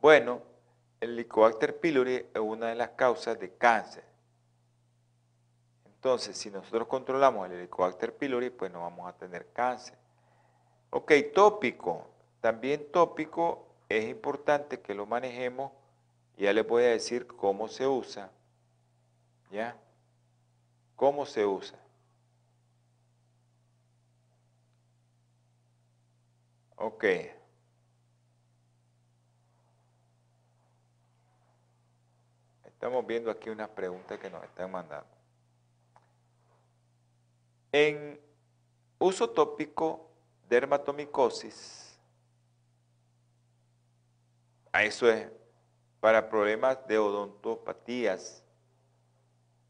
[0.00, 0.42] Bueno,
[1.00, 4.04] el Helicobacter pylori es una de las causas de cáncer.
[6.00, 9.98] Entonces, si nosotros controlamos el Helicobacter pylori, pues no vamos a tener cáncer.
[10.88, 12.08] Ok, tópico.
[12.40, 15.72] También tópico es importante que lo manejemos.
[16.38, 18.30] Ya les voy a decir cómo se usa.
[19.50, 19.76] ¿Ya?
[20.96, 21.78] ¿Cómo se usa?
[26.76, 27.04] Ok.
[32.64, 35.19] Estamos viendo aquí unas preguntas que nos están mandando.
[37.72, 38.20] En
[38.98, 40.10] uso tópico,
[40.48, 41.98] dermatomicosis,
[44.72, 45.28] a eso es
[46.00, 48.42] para problemas de odontopatías,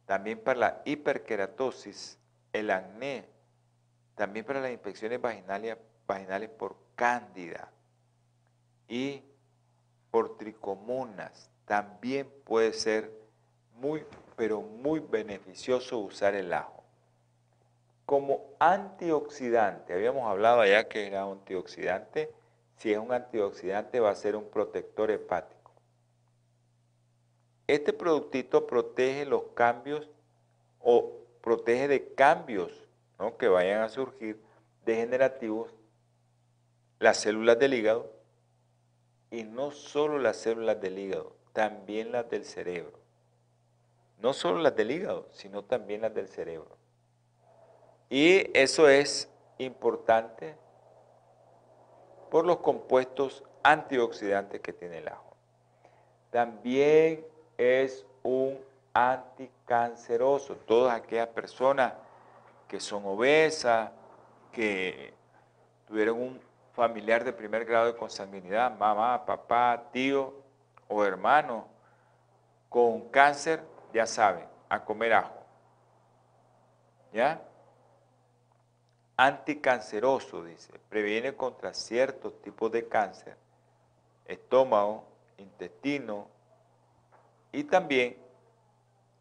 [0.07, 2.19] también para la hiperkeratosis,
[2.53, 3.27] el acné,
[4.15, 5.77] también para las infecciones vaginales,
[6.07, 7.71] vaginales por cándida
[8.89, 9.23] y
[10.11, 11.51] por tricomonas.
[11.65, 13.11] También puede ser
[13.77, 14.05] muy,
[14.37, 16.80] pero muy beneficioso usar el ajo.
[18.11, 22.35] Como antioxidante, habíamos hablado allá que era antioxidante,
[22.75, 25.71] si es un antioxidante va a ser un protector hepático.
[27.69, 30.11] Este productito protege los cambios
[30.81, 32.85] o protege de cambios
[33.39, 34.43] que vayan a surgir
[34.85, 35.73] degenerativos
[36.99, 38.13] las células del hígado
[39.31, 42.99] y no solo las células del hígado, también las del cerebro.
[44.19, 46.80] No solo las del hígado, sino también las del cerebro.
[48.11, 50.57] Y eso es importante
[52.29, 55.37] por los compuestos antioxidantes que tiene el ajo.
[56.31, 57.25] También
[57.57, 58.59] es un
[58.93, 60.57] anticanceroso.
[60.57, 61.93] Todas aquellas personas
[62.69, 63.91] que son obesas,
[64.53, 65.15] que
[65.87, 66.41] tuvieron un
[66.73, 70.35] familiar de primer grado de consanguinidad, mamá, papá, tío
[70.89, 71.67] o hermano
[72.69, 75.35] con cáncer, ya saben, a comer ajo.
[77.13, 77.41] ¿Ya?
[79.23, 83.37] Anticanceroso, dice, previene contra ciertos tipos de cáncer,
[84.25, 85.05] estómago,
[85.37, 86.27] intestino,
[87.53, 88.17] y también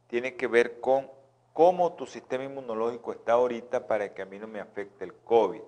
[0.08, 1.12] tiene que ver con
[1.52, 5.64] cómo tu sistema inmunológico está ahorita para que a mí no me afecte el COVID.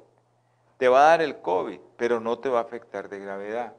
[0.78, 3.74] Te va a dar el COVID, pero no te va a afectar de gravedad.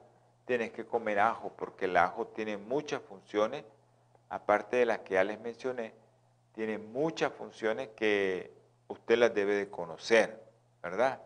[0.44, 3.64] Tienes que comer ajo porque el ajo tiene muchas funciones,
[4.28, 5.94] aparte de las que ya les mencioné,
[6.55, 8.53] tiene muchas funciones que
[8.88, 10.41] usted las debe de conocer,
[10.82, 11.20] ¿verdad?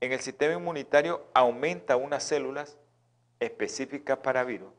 [0.00, 2.78] En el sistema inmunitario aumenta unas células
[3.38, 4.72] específicas para virus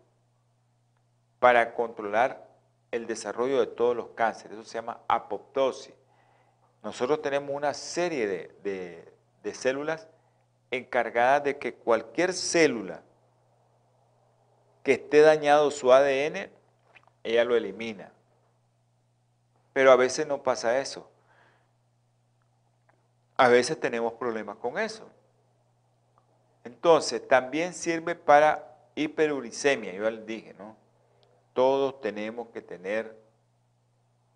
[1.41, 2.47] para controlar
[2.91, 4.59] el desarrollo de todos los cánceres.
[4.59, 5.95] Eso se llama apoptosis.
[6.83, 10.07] Nosotros tenemos una serie de, de células
[10.69, 13.01] encargadas de que cualquier célula
[14.83, 16.51] que esté dañado su ADN,
[17.23, 18.11] ella lo elimina.
[19.73, 21.10] Pero a veces no pasa eso.
[23.41, 25.09] A veces tenemos problemas con eso.
[26.63, 30.75] Entonces, también sirve para hiperuricemia, yo les dije, ¿no?
[31.53, 33.17] Todos tenemos que tener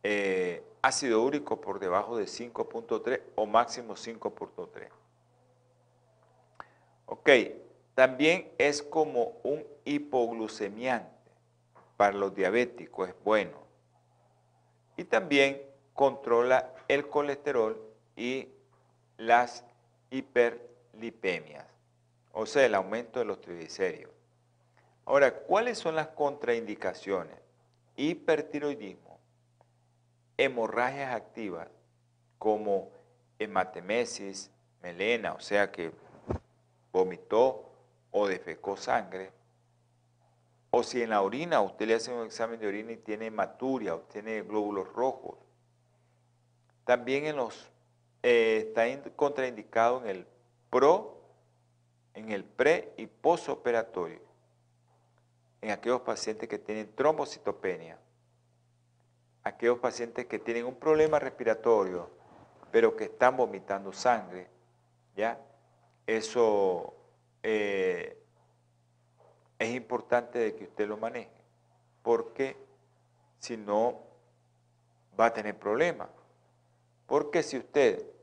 [0.01, 4.89] eh, ácido úrico por debajo de 5.3 o máximo 5.3.
[7.05, 7.29] Ok,
[7.93, 11.31] también es como un hipoglucemiante
[11.95, 13.59] para los diabéticos, es bueno.
[14.97, 15.61] Y también
[15.93, 17.79] controla el colesterol
[18.15, 18.49] y
[19.17, 19.63] las
[20.09, 21.65] hiperlipemias,
[22.31, 24.13] o sea, el aumento de los triglicéridos.
[25.05, 27.37] Ahora, ¿cuáles son las contraindicaciones?
[27.95, 29.05] Hipertiroidismo
[30.37, 31.67] hemorragias activas
[32.37, 32.91] como
[33.39, 34.51] hematemesis,
[34.81, 35.91] melena, o sea que
[36.91, 37.71] vomitó
[38.11, 39.31] o defecó sangre,
[40.71, 43.97] o si en la orina usted le hace un examen de orina y tiene hematuria
[44.11, 45.37] tiene glóbulos rojos.
[46.83, 47.71] También en los,
[48.27, 50.27] eh, está contraindicado en el
[50.71, 51.21] pro,
[52.15, 54.19] en el pre y posoperatorio,
[55.61, 57.99] en aquellos pacientes que tienen trombocitopenia,
[59.43, 62.09] aquellos pacientes que tienen un problema respiratorio,
[62.71, 64.47] pero que están vomitando sangre,
[65.15, 65.39] ¿ya?
[66.07, 66.95] Eso
[67.43, 68.17] eh,
[69.59, 71.29] es importante de que usted lo maneje,
[72.01, 72.57] porque
[73.37, 74.01] si no,
[75.19, 76.09] va a tener problemas.
[77.05, 78.14] Porque si usted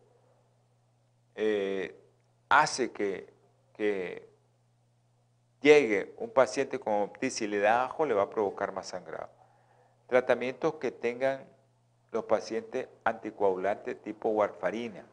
[1.34, 1.98] eh,
[2.48, 3.32] hace que,
[5.60, 9.30] llegue un paciente con optis y le da ajo, le va a provocar más sangrado.
[10.06, 11.44] Tratamientos que tengan
[12.10, 15.04] los pacientes anticoagulantes tipo warfarina.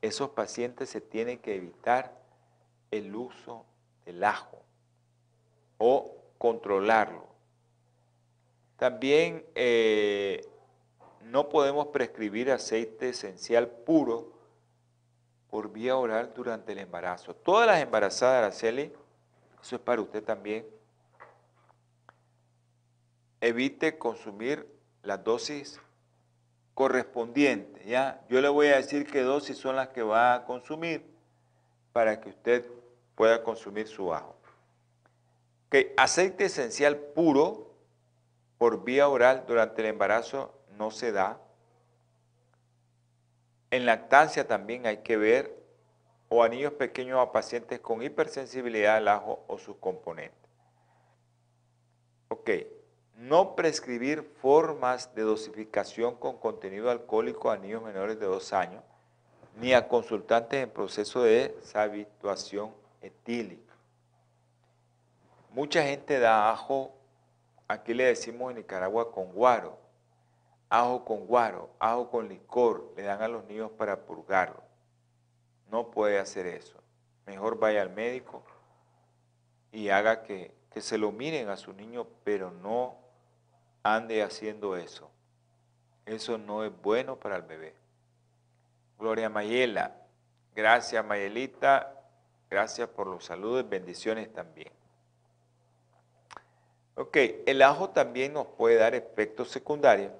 [0.00, 2.12] Esos pacientes se tienen que evitar
[2.90, 3.64] el uso
[4.04, 4.62] del ajo
[5.78, 7.26] o controlarlo.
[8.76, 10.46] También eh,
[11.22, 14.33] no podemos prescribir aceite esencial puro
[15.54, 17.32] por vía oral durante el embarazo.
[17.32, 18.92] Todas las embarazadas, Araceli,
[19.62, 20.66] eso es para usted también,
[23.40, 24.66] evite consumir
[25.04, 25.80] las dosis
[26.74, 27.86] correspondientes.
[27.86, 28.20] ¿ya?
[28.28, 31.08] Yo le voy a decir qué dosis son las que va a consumir
[31.92, 32.66] para que usted
[33.14, 34.34] pueda consumir su ajo.
[35.70, 37.70] Que aceite esencial puro
[38.58, 41.40] por vía oral durante el embarazo no se da.
[43.74, 45.52] En lactancia también hay que ver
[46.28, 50.48] o anillos pequeños a pacientes con hipersensibilidad al ajo o sus componentes.
[52.28, 52.50] Ok,
[53.16, 58.84] no prescribir formas de dosificación con contenido alcohólico a niños menores de 2 años
[59.56, 62.72] ni a consultantes en proceso de deshabituación
[63.02, 63.74] etílica.
[65.50, 66.94] Mucha gente da ajo,
[67.66, 69.83] aquí le decimos en Nicaragua con guaro,
[70.78, 74.62] ajo con guaro, ajo con licor, le dan a los niños para purgarlo.
[75.70, 76.82] No puede hacer eso.
[77.26, 78.42] Mejor vaya al médico
[79.70, 82.96] y haga que, que se lo miren a su niño, pero no
[83.84, 85.10] ande haciendo eso.
[86.06, 87.74] Eso no es bueno para el bebé.
[88.98, 89.94] Gloria Mayela.
[90.56, 92.00] Gracias Mayelita.
[92.50, 93.68] Gracias por los saludos.
[93.68, 94.72] Bendiciones también.
[96.96, 97.16] Ok,
[97.46, 100.12] el ajo también nos puede dar efectos secundarios.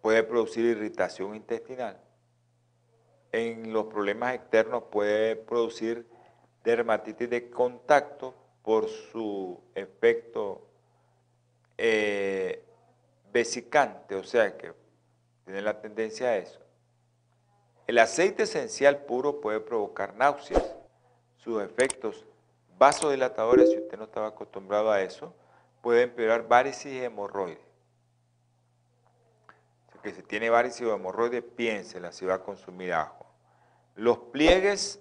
[0.00, 2.00] Puede producir irritación intestinal.
[3.32, 6.06] En los problemas externos puede producir
[6.64, 10.66] dermatitis de contacto por su efecto
[11.78, 12.64] eh,
[13.32, 14.72] vesicante, o sea que
[15.44, 16.60] tiene la tendencia a eso.
[17.86, 20.76] El aceite esencial puro puede provocar náuseas.
[21.38, 22.26] Sus efectos
[22.78, 25.34] vasodilatadores, si usted no estaba acostumbrado a eso,
[25.82, 27.69] puede empeorar varices y hemorroides.
[30.02, 33.26] Que si tiene varices o hemorroides, piénsela si va a consumir ajo.
[33.96, 35.00] Los pliegues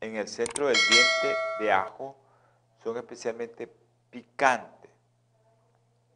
[0.00, 2.16] en el centro del diente de ajo
[2.82, 3.72] son especialmente
[4.10, 4.90] picantes.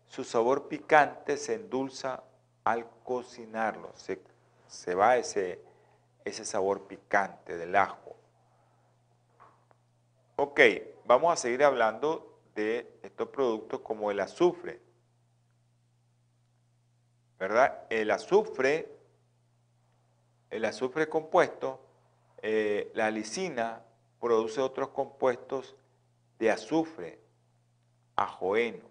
[0.06, 2.24] Su sabor picante se endulza
[2.64, 3.92] al cocinarlo.
[3.96, 4.20] Se
[4.68, 5.60] se va ese,
[6.24, 8.16] ese sabor picante del ajo.
[10.36, 10.60] Ok,
[11.06, 14.80] vamos a seguir hablando de estos productos como el azufre.
[17.38, 17.84] ¿Verdad?
[17.90, 18.88] El azufre,
[20.50, 21.80] el azufre compuesto,
[22.42, 23.82] eh, la lisina
[24.20, 25.76] produce otros compuestos
[26.38, 27.20] de azufre,
[28.14, 28.84] ajoeno,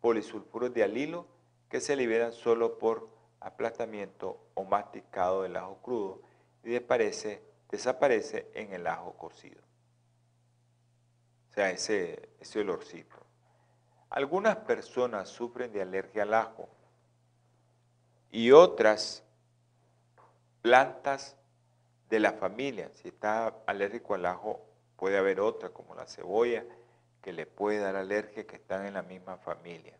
[0.00, 1.26] polisulfuros de alilo
[1.68, 3.08] que se liberan solo por
[3.40, 6.22] aplastamiento o masticado del ajo crudo
[6.64, 9.62] y desaparece, desaparece en el ajo cocido.
[11.50, 13.16] O sea, ese, ese olorcito.
[14.10, 16.68] Algunas personas sufren de alergia al ajo
[18.32, 19.22] y otras
[20.62, 21.36] plantas
[22.08, 22.90] de la familia.
[22.94, 24.60] Si está alérgico al ajo,
[24.96, 26.64] puede haber otra como la cebolla
[27.22, 29.94] que le puede dar alergia que están en la misma familia.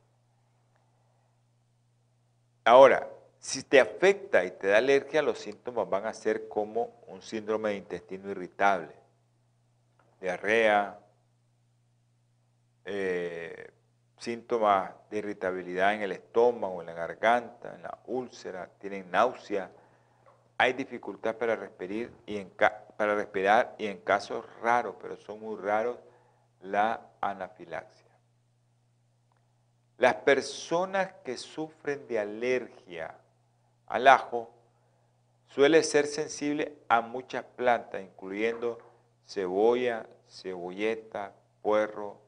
[2.64, 3.08] Ahora,
[3.38, 7.70] si te afecta y te da alergia, los síntomas van a ser como un síndrome
[7.70, 8.92] de intestino irritable,
[10.20, 10.98] diarrea,
[12.84, 13.70] eh,
[14.22, 19.68] síntomas de irritabilidad en el estómago, en la garganta, en la úlcera, tienen náusea,
[20.56, 25.56] hay dificultad para respirar y en, para respirar y en casos raros, pero son muy
[25.60, 25.98] raros,
[26.60, 28.12] la anafilaxia.
[29.98, 33.16] Las personas que sufren de alergia
[33.86, 34.52] al ajo
[35.48, 38.78] suele ser sensible a muchas plantas, incluyendo
[39.26, 42.21] cebolla, cebolleta, puerro,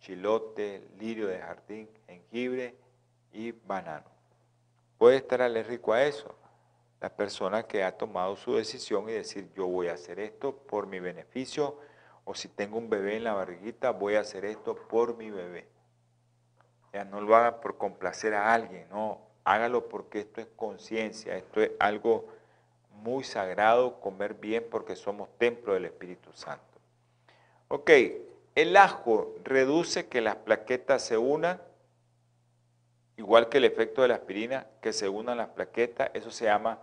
[0.00, 2.74] chilote, lirio de jardín, jengibre
[3.32, 4.10] y banano.
[4.98, 6.34] Puede estar alérgico a eso.
[7.00, 10.86] La persona que ha tomado su decisión y decir yo voy a hacer esto por
[10.86, 11.78] mi beneficio
[12.24, 15.66] o si tengo un bebé en la barriguita voy a hacer esto por mi bebé.
[16.92, 21.62] Ya no lo haga por complacer a alguien, no, hágalo porque esto es conciencia, esto
[21.62, 22.26] es algo
[23.02, 26.64] muy sagrado, comer bien porque somos templo del Espíritu Santo.
[27.68, 27.90] Ok,
[28.60, 31.62] el ajo reduce que las plaquetas se unan,
[33.16, 36.78] igual que el efecto de la aspirina, que se unan las plaquetas, eso se llama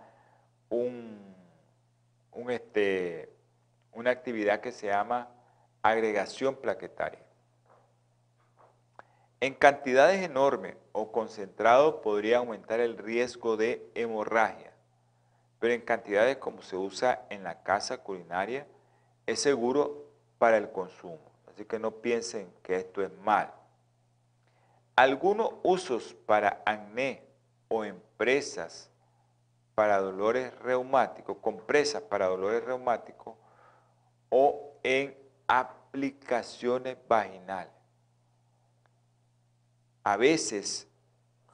[2.48, 3.32] este,
[3.92, 5.28] una actividad que se llama
[5.82, 7.20] agregación plaquetaria.
[9.40, 14.72] En cantidades enormes o concentrados podría aumentar el riesgo de hemorragia,
[15.60, 18.66] pero en cantidades como se usa en la casa culinaria
[19.26, 21.37] es seguro para el consumo.
[21.58, 23.52] Así que no piensen que esto es mal.
[24.94, 27.24] Algunos usos para acné
[27.66, 28.88] o empresas
[29.74, 33.34] para dolores reumáticos, compresas para dolores reumáticos
[34.28, 37.72] o en aplicaciones vaginales
[40.04, 40.86] a veces,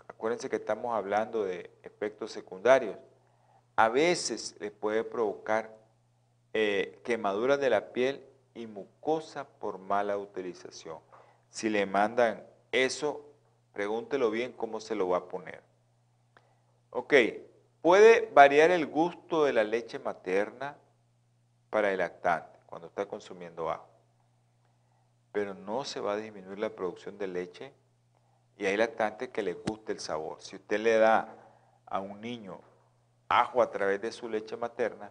[0.07, 2.97] acuérdense que estamos hablando de efectos secundarios,
[3.75, 5.75] a veces le puede provocar
[6.53, 8.25] eh, quemaduras de la piel
[8.55, 10.99] y mucosa por mala utilización.
[11.51, 13.25] Si le mandan eso,
[13.73, 15.63] pregúntelo bien cómo se lo va a poner.
[16.91, 17.15] Ok,
[17.83, 20.77] puede variar el gusto de la leche materna
[21.71, 23.89] para el lactante cuando está consumiendo ajo,
[25.33, 27.73] pero no se va a disminuir la producción de leche
[28.57, 30.41] y hay lactantes que les guste el sabor.
[30.41, 31.37] Si usted le da
[31.87, 32.61] a un niño
[33.29, 35.11] ajo a través de su leche materna,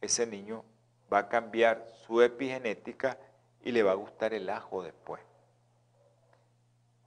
[0.00, 0.64] ese niño
[1.12, 3.18] va a cambiar su epigenética
[3.62, 5.20] y le va a gustar el ajo después.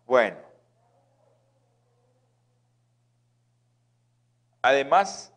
[0.05, 0.37] Bueno,
[4.61, 5.33] además,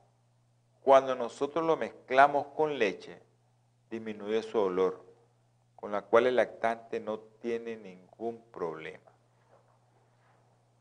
[0.82, 3.22] cuando nosotros lo mezclamos con leche,
[3.90, 5.04] disminuye su olor,
[5.76, 9.10] con la cual el lactante no tiene ningún problema.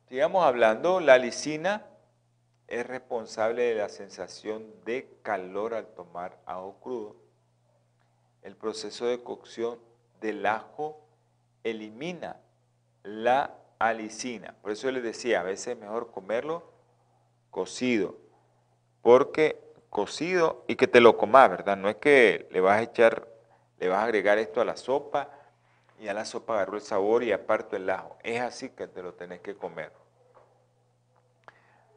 [0.09, 1.86] Sigamos hablando, la lisina
[2.67, 7.24] es responsable de la sensación de calor al tomar ajo crudo.
[8.46, 9.80] El proceso de cocción
[10.22, 11.02] del ajo
[11.64, 12.39] elimina
[13.02, 14.56] la alicina.
[14.62, 16.72] Por eso les decía, a veces es mejor comerlo
[17.50, 18.16] cocido,
[19.02, 21.76] porque cocido y que te lo comas, ¿verdad?
[21.76, 23.28] No es que le vas a echar,
[23.80, 25.32] le vas a agregar esto a la sopa
[26.00, 28.16] y a la sopa agarró el sabor y aparto el ajo.
[28.22, 29.91] Es así que te lo tenés que comer.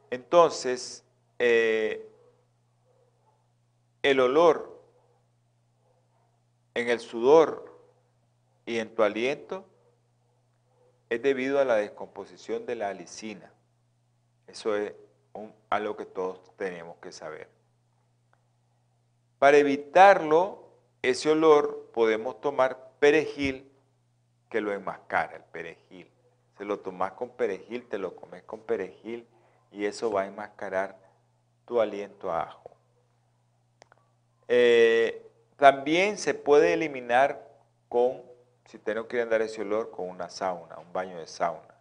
[0.09, 1.05] Entonces,
[1.37, 2.09] eh,
[4.01, 4.78] el olor
[6.73, 7.77] en el sudor
[8.65, 9.65] y en tu aliento
[11.09, 13.51] es debido a la descomposición de la alicina.
[14.47, 14.93] Eso es
[15.69, 17.49] algo que todos tenemos que saber.
[19.39, 20.69] Para evitarlo,
[21.01, 23.71] ese olor, podemos tomar perejil
[24.49, 26.09] que lo enmascara, el perejil.
[26.57, 29.25] Se lo tomas con perejil, te lo comes con perejil
[29.71, 30.97] y eso va a enmascarar
[31.65, 32.71] tu aliento a ajo.
[34.47, 35.28] Eh,
[35.59, 37.45] también se puede eliminar
[37.89, 38.23] con,
[38.65, 41.75] si usted no quiere dar ese olor, con una sauna, un baño de sauna.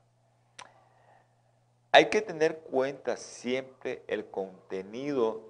[1.92, 5.42] Hay que tener cuenta siempre el contenido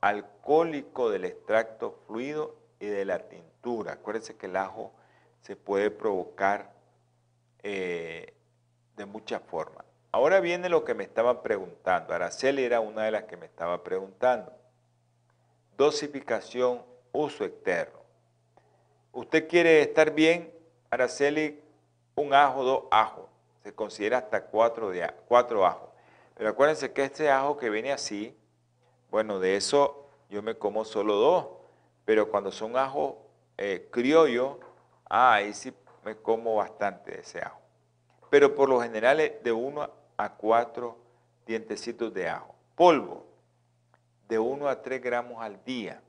[0.00, 3.94] alcohólico del extracto fluido y de la tintura.
[3.94, 4.92] Acuérdense que el ajo
[5.42, 6.72] se puede provocar
[7.62, 8.32] eh,
[8.96, 9.84] de muchas formas.
[10.12, 12.14] Ahora viene lo que me estaban preguntando.
[12.14, 14.52] Araceli era una de las que me estaba preguntando.
[15.76, 16.82] Dosificación,
[17.16, 17.98] uso externo.
[19.12, 20.52] Usted quiere estar bien,
[20.90, 21.60] Araceli,
[22.16, 23.24] un ajo, dos ajos.
[23.62, 25.88] Se considera hasta cuatro, de, cuatro ajos.
[26.34, 28.36] Pero acuérdense que este ajo que viene así,
[29.10, 31.46] bueno, de eso yo me como solo dos.
[32.04, 33.14] Pero cuando son ajos
[33.56, 34.56] eh, criollos,
[35.08, 35.72] ah, ahí sí
[36.04, 37.60] me como bastante de ese ajo.
[38.30, 40.96] Pero por lo general es de uno a 4
[41.46, 42.54] dientecitos de ajo.
[42.74, 43.26] Polvo,
[44.28, 46.02] de 1 a 3 gramos al día.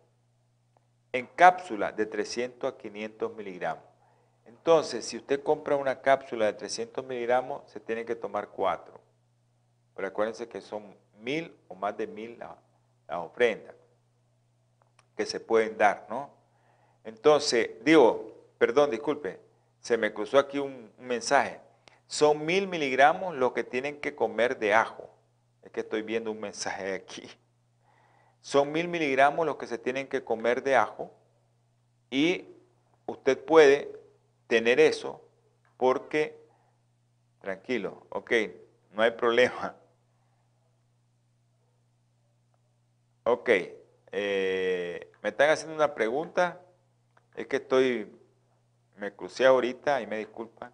[1.18, 3.84] En cápsula, de 300 a 500 miligramos.
[4.46, 8.94] Entonces, si usted compra una cápsula de 300 miligramos, se tiene que tomar 4.
[9.96, 12.52] Pero acuérdense que son mil o más de mil las,
[13.18, 13.74] ofrendas
[15.16, 16.30] que se pueden dar, ¿no?
[17.04, 19.40] Entonces, digo, perdón, disculpe,
[19.80, 21.60] se me cruzó aquí un mensaje.
[22.06, 25.10] Son mil miligramos lo que tienen que comer de ajo.
[25.64, 27.28] Es que estoy viendo un mensaje aquí.
[28.42, 31.12] Son mil miligramos los que se tienen que comer de ajo
[32.10, 32.46] y
[33.06, 33.92] usted puede
[34.48, 35.22] tener eso
[35.78, 36.38] porque,
[37.42, 38.32] tranquilo, ok,
[38.94, 39.76] no hay problema.
[43.24, 43.50] Ok,
[44.12, 46.62] eh, me están haciendo una pregunta,
[47.36, 48.10] es que estoy,
[48.96, 50.74] me crucé ahorita y me disculpan.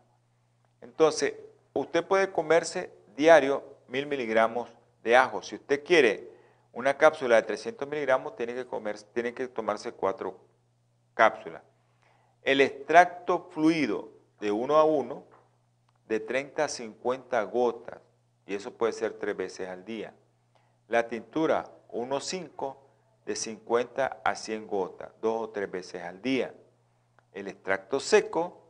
[0.80, 1.34] Entonces,
[1.74, 4.70] usted puede comerse diario mil miligramos
[5.04, 5.42] de ajo.
[5.42, 6.33] Si usted quiere
[6.74, 10.40] una cápsula de 300 miligramos, tiene que, comer, tiene que tomarse cuatro
[11.14, 11.62] cápsulas.
[12.42, 15.24] El extracto fluido de uno a uno,
[16.08, 18.02] de 30 a 50 gotas,
[18.46, 20.14] y eso puede ser tres veces al día.
[20.90, 22.76] La tintura 1,5
[23.26, 26.54] de 50 a 100 gotas, dos o tres veces al día.
[27.32, 28.64] El extracto seco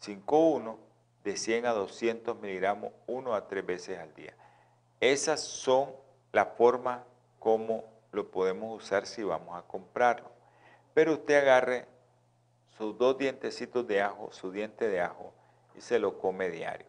[0.00, 0.76] 5,1
[1.24, 4.36] de 100 a 200 miligramos uno a tres veces al día.
[5.00, 5.90] Esas son
[6.32, 7.00] las formas
[7.38, 10.30] como lo podemos usar si vamos a comprarlo.
[10.94, 11.86] Pero usted agarre
[12.76, 15.32] sus dos dientecitos de ajo, su diente de ajo,
[15.76, 16.86] y se lo come diario.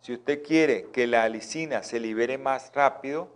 [0.00, 3.28] Si usted quiere que la alicina se libere más rápido,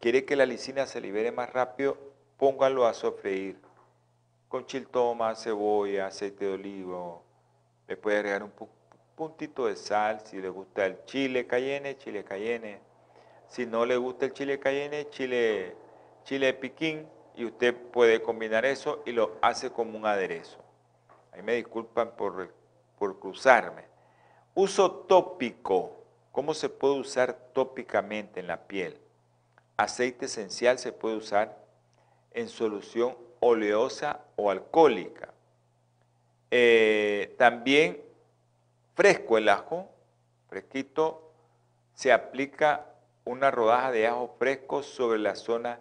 [0.00, 1.96] quiere que la alicina se libere más rápido,
[2.36, 3.60] póngalo a sofreír
[4.48, 7.22] con chiltoma, cebolla, aceite de olivo,
[7.86, 8.52] le puede agregar un
[9.14, 12.80] puntito de sal, si le gusta el chile cayenne, chile cayenne.
[13.48, 15.74] Si no le gusta el chile cayenne, chile,
[16.24, 20.58] chile piquín, y usted puede combinar eso y lo hace como un aderezo.
[21.30, 22.52] Ahí me disculpan por,
[22.98, 23.84] por cruzarme.
[24.54, 26.02] Uso tópico.
[26.32, 28.98] ¿Cómo se puede usar tópicamente en la piel?
[29.76, 31.64] Aceite esencial se puede usar
[32.32, 35.32] en solución oleosa o alcohólica.
[36.50, 38.02] Eh, también
[38.96, 39.88] fresco el ajo,
[40.48, 41.32] fresquito,
[41.94, 42.87] se aplica
[43.28, 45.80] una rodaja de ajo fresco sobre la zona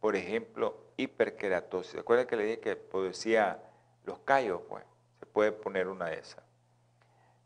[0.00, 1.94] por ejemplo, hiperkeratosis.
[1.94, 3.60] ¿Recuerda que le dije que producía
[4.04, 4.60] los callos?
[4.68, 4.84] Pues
[5.18, 6.42] se puede poner una de esas.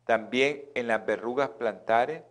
[0.05, 2.22] También en las verrugas plantares,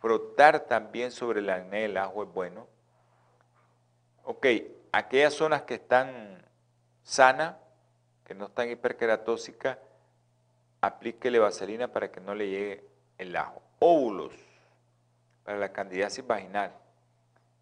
[0.00, 2.66] frotar también sobre el acné del ajo es bueno.
[4.24, 4.46] Ok,
[4.92, 6.46] aquellas zonas que están
[7.02, 7.56] sanas,
[8.24, 9.78] que no están hiperkeratósicas,
[10.80, 12.84] aplíquele vaselina para que no le llegue
[13.18, 13.62] el ajo.
[13.80, 14.32] Óvulos
[15.44, 16.72] para la candidiasis vaginal.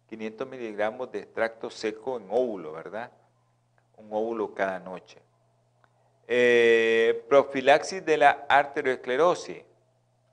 [0.07, 3.11] 500 miligramos de extracto seco en óvulo, ¿verdad?
[3.97, 5.21] Un óvulo cada noche.
[6.27, 9.63] Eh, profilaxis de la arteriosclerosis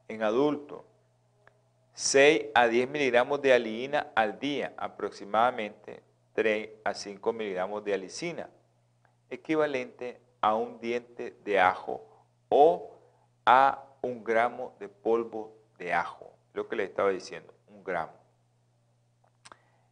[0.09, 0.82] en adultos.
[1.94, 6.03] 6 a 10 miligramos de aliina al día, aproximadamente
[6.34, 8.49] 3 a 5 miligramos de alicina,
[9.28, 12.07] equivalente a un diente de ajo
[12.49, 12.92] o
[13.44, 18.12] a un gramo de polvo de ajo, lo que le estaba diciendo, un gramo.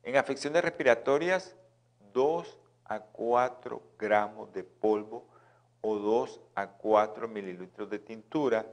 [0.03, 1.57] En afecciones respiratorias,
[2.13, 5.27] 2 a 4 gramos de polvo
[5.81, 8.67] o 2 a 4 mililitros de tintura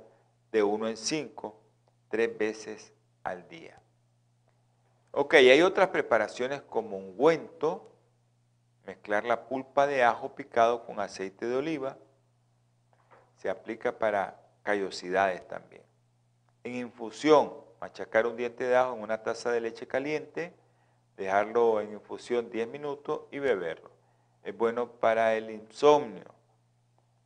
[0.52, 1.60] de 1 en 5,
[2.10, 3.80] tres veces al día.
[5.12, 7.92] Ok, hay otras preparaciones como ungüento,
[8.86, 11.98] mezclar la pulpa de ajo picado con aceite de oliva,
[13.38, 15.84] se aplica para callosidades también.
[16.64, 17.54] En infusión,
[17.84, 20.54] machacar un diente de ajo en una taza de leche caliente,
[21.18, 23.92] dejarlo en infusión 10 minutos y beberlo.
[24.42, 26.34] Es bueno para el insomnio.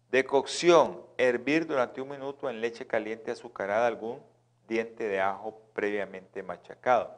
[0.09, 4.19] Decocción, hervir durante un minuto en leche caliente azucarada algún
[4.67, 7.15] diente de ajo previamente machacado.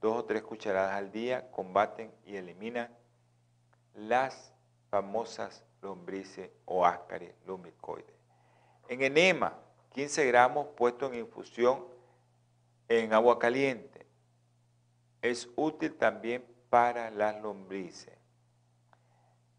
[0.00, 2.96] Dos o tres cucharadas al día combaten y eliminan
[3.96, 4.54] las
[4.88, 8.14] famosas lombrices o áscaris lumicoides.
[8.88, 9.58] En enema,
[9.94, 11.97] 15 gramos puesto en infusión
[12.88, 14.06] en agua caliente.
[15.22, 18.16] Es útil también para las lombrices.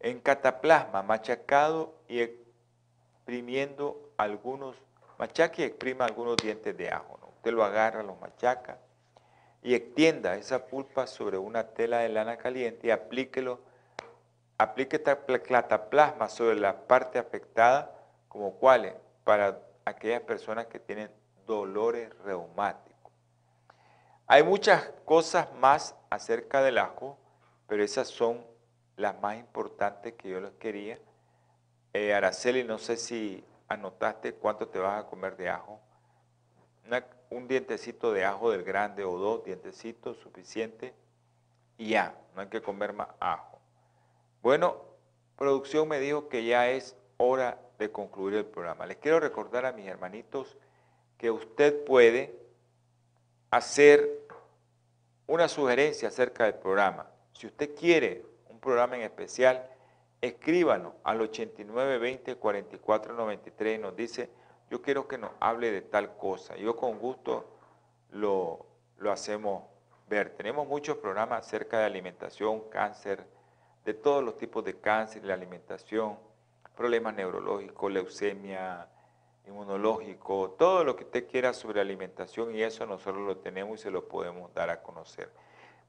[0.00, 4.76] En cataplasma, machacado y exprimiendo algunos,
[5.18, 7.18] machaque y exprima algunos dientes de ajo.
[7.36, 8.78] Usted lo agarra, lo machaca
[9.62, 13.60] y extienda esa pulpa sobre una tela de lana caliente y aplíquelo,
[14.58, 17.94] aplique esta cataplasma sobre la parte afectada,
[18.28, 21.10] como cuáles, para aquellas personas que tienen
[21.46, 22.89] dolores reumáticos.
[24.32, 27.18] Hay muchas cosas más acerca del ajo,
[27.66, 28.46] pero esas son
[28.94, 31.00] las más importantes que yo les quería.
[31.92, 35.80] Eh, Araceli, no sé si anotaste cuánto te vas a comer de ajo
[37.30, 40.94] un dientecito de ajo del grande o dos dientecitos suficiente
[41.76, 43.58] y ya, no hay que comer más ajo.
[44.42, 44.76] Bueno,
[45.36, 48.86] producción me dijo que ya es hora de concluir el programa.
[48.86, 50.56] Les quiero recordar a mis hermanitos
[51.18, 52.32] que usted puede
[53.50, 54.19] hacer
[55.30, 57.06] una sugerencia acerca del programa.
[57.32, 59.64] Si usted quiere un programa en especial,
[60.20, 64.28] escríbanos al 8920 4493 y nos dice
[64.70, 66.56] yo quiero que nos hable de tal cosa.
[66.56, 67.48] Yo con gusto
[68.10, 68.66] lo,
[69.08, 69.62] hacemos
[70.08, 70.30] ver.
[70.30, 73.24] Tenemos muchos programas acerca de alimentación, cáncer,
[73.84, 76.18] de todos los tipos de cáncer, la alimentación,
[76.76, 78.88] problemas neurológicos, leucemia,
[79.50, 83.90] inmunológico, todo lo que usted quiera sobre alimentación y eso nosotros lo tenemos y se
[83.90, 85.30] lo podemos dar a conocer.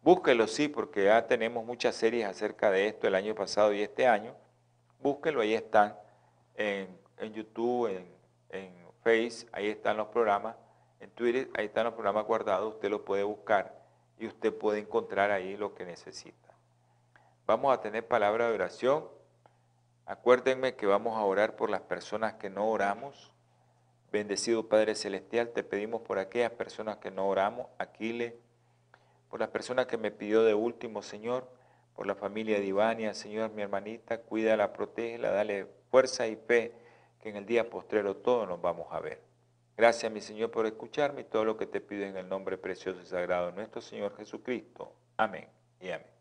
[0.03, 4.07] Búsquelo, sí, porque ya tenemos muchas series acerca de esto el año pasado y este
[4.07, 4.35] año.
[4.99, 5.95] Búsquelo, ahí están
[6.55, 10.55] en, en YouTube, en en Face, ahí están los programas,
[10.99, 13.81] en Twitter, ahí están los programas guardados, usted lo puede buscar
[14.19, 16.53] y usted puede encontrar ahí lo que necesita.
[17.47, 19.07] Vamos a tener palabra de oración.
[20.05, 23.30] Acuérdenme que vamos a orar por las personas que no oramos.
[24.11, 28.37] Bendecido Padre Celestial, te pedimos por aquellas personas que no oramos, Aquile,
[29.29, 31.49] por las personas que me pidió de último, Señor,
[31.95, 36.73] por la familia de Ivania, Señor, mi hermanita, cuídala, protégela, dale fuerza y fe
[37.21, 39.21] que en el día postrero todos nos vamos a ver.
[39.77, 43.01] Gracias, mi Señor, por escucharme y todo lo que te pido en el nombre precioso
[43.01, 44.93] y sagrado de nuestro Señor Jesucristo.
[45.15, 45.47] Amén
[45.79, 46.20] y amén.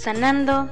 [0.00, 0.70] sanando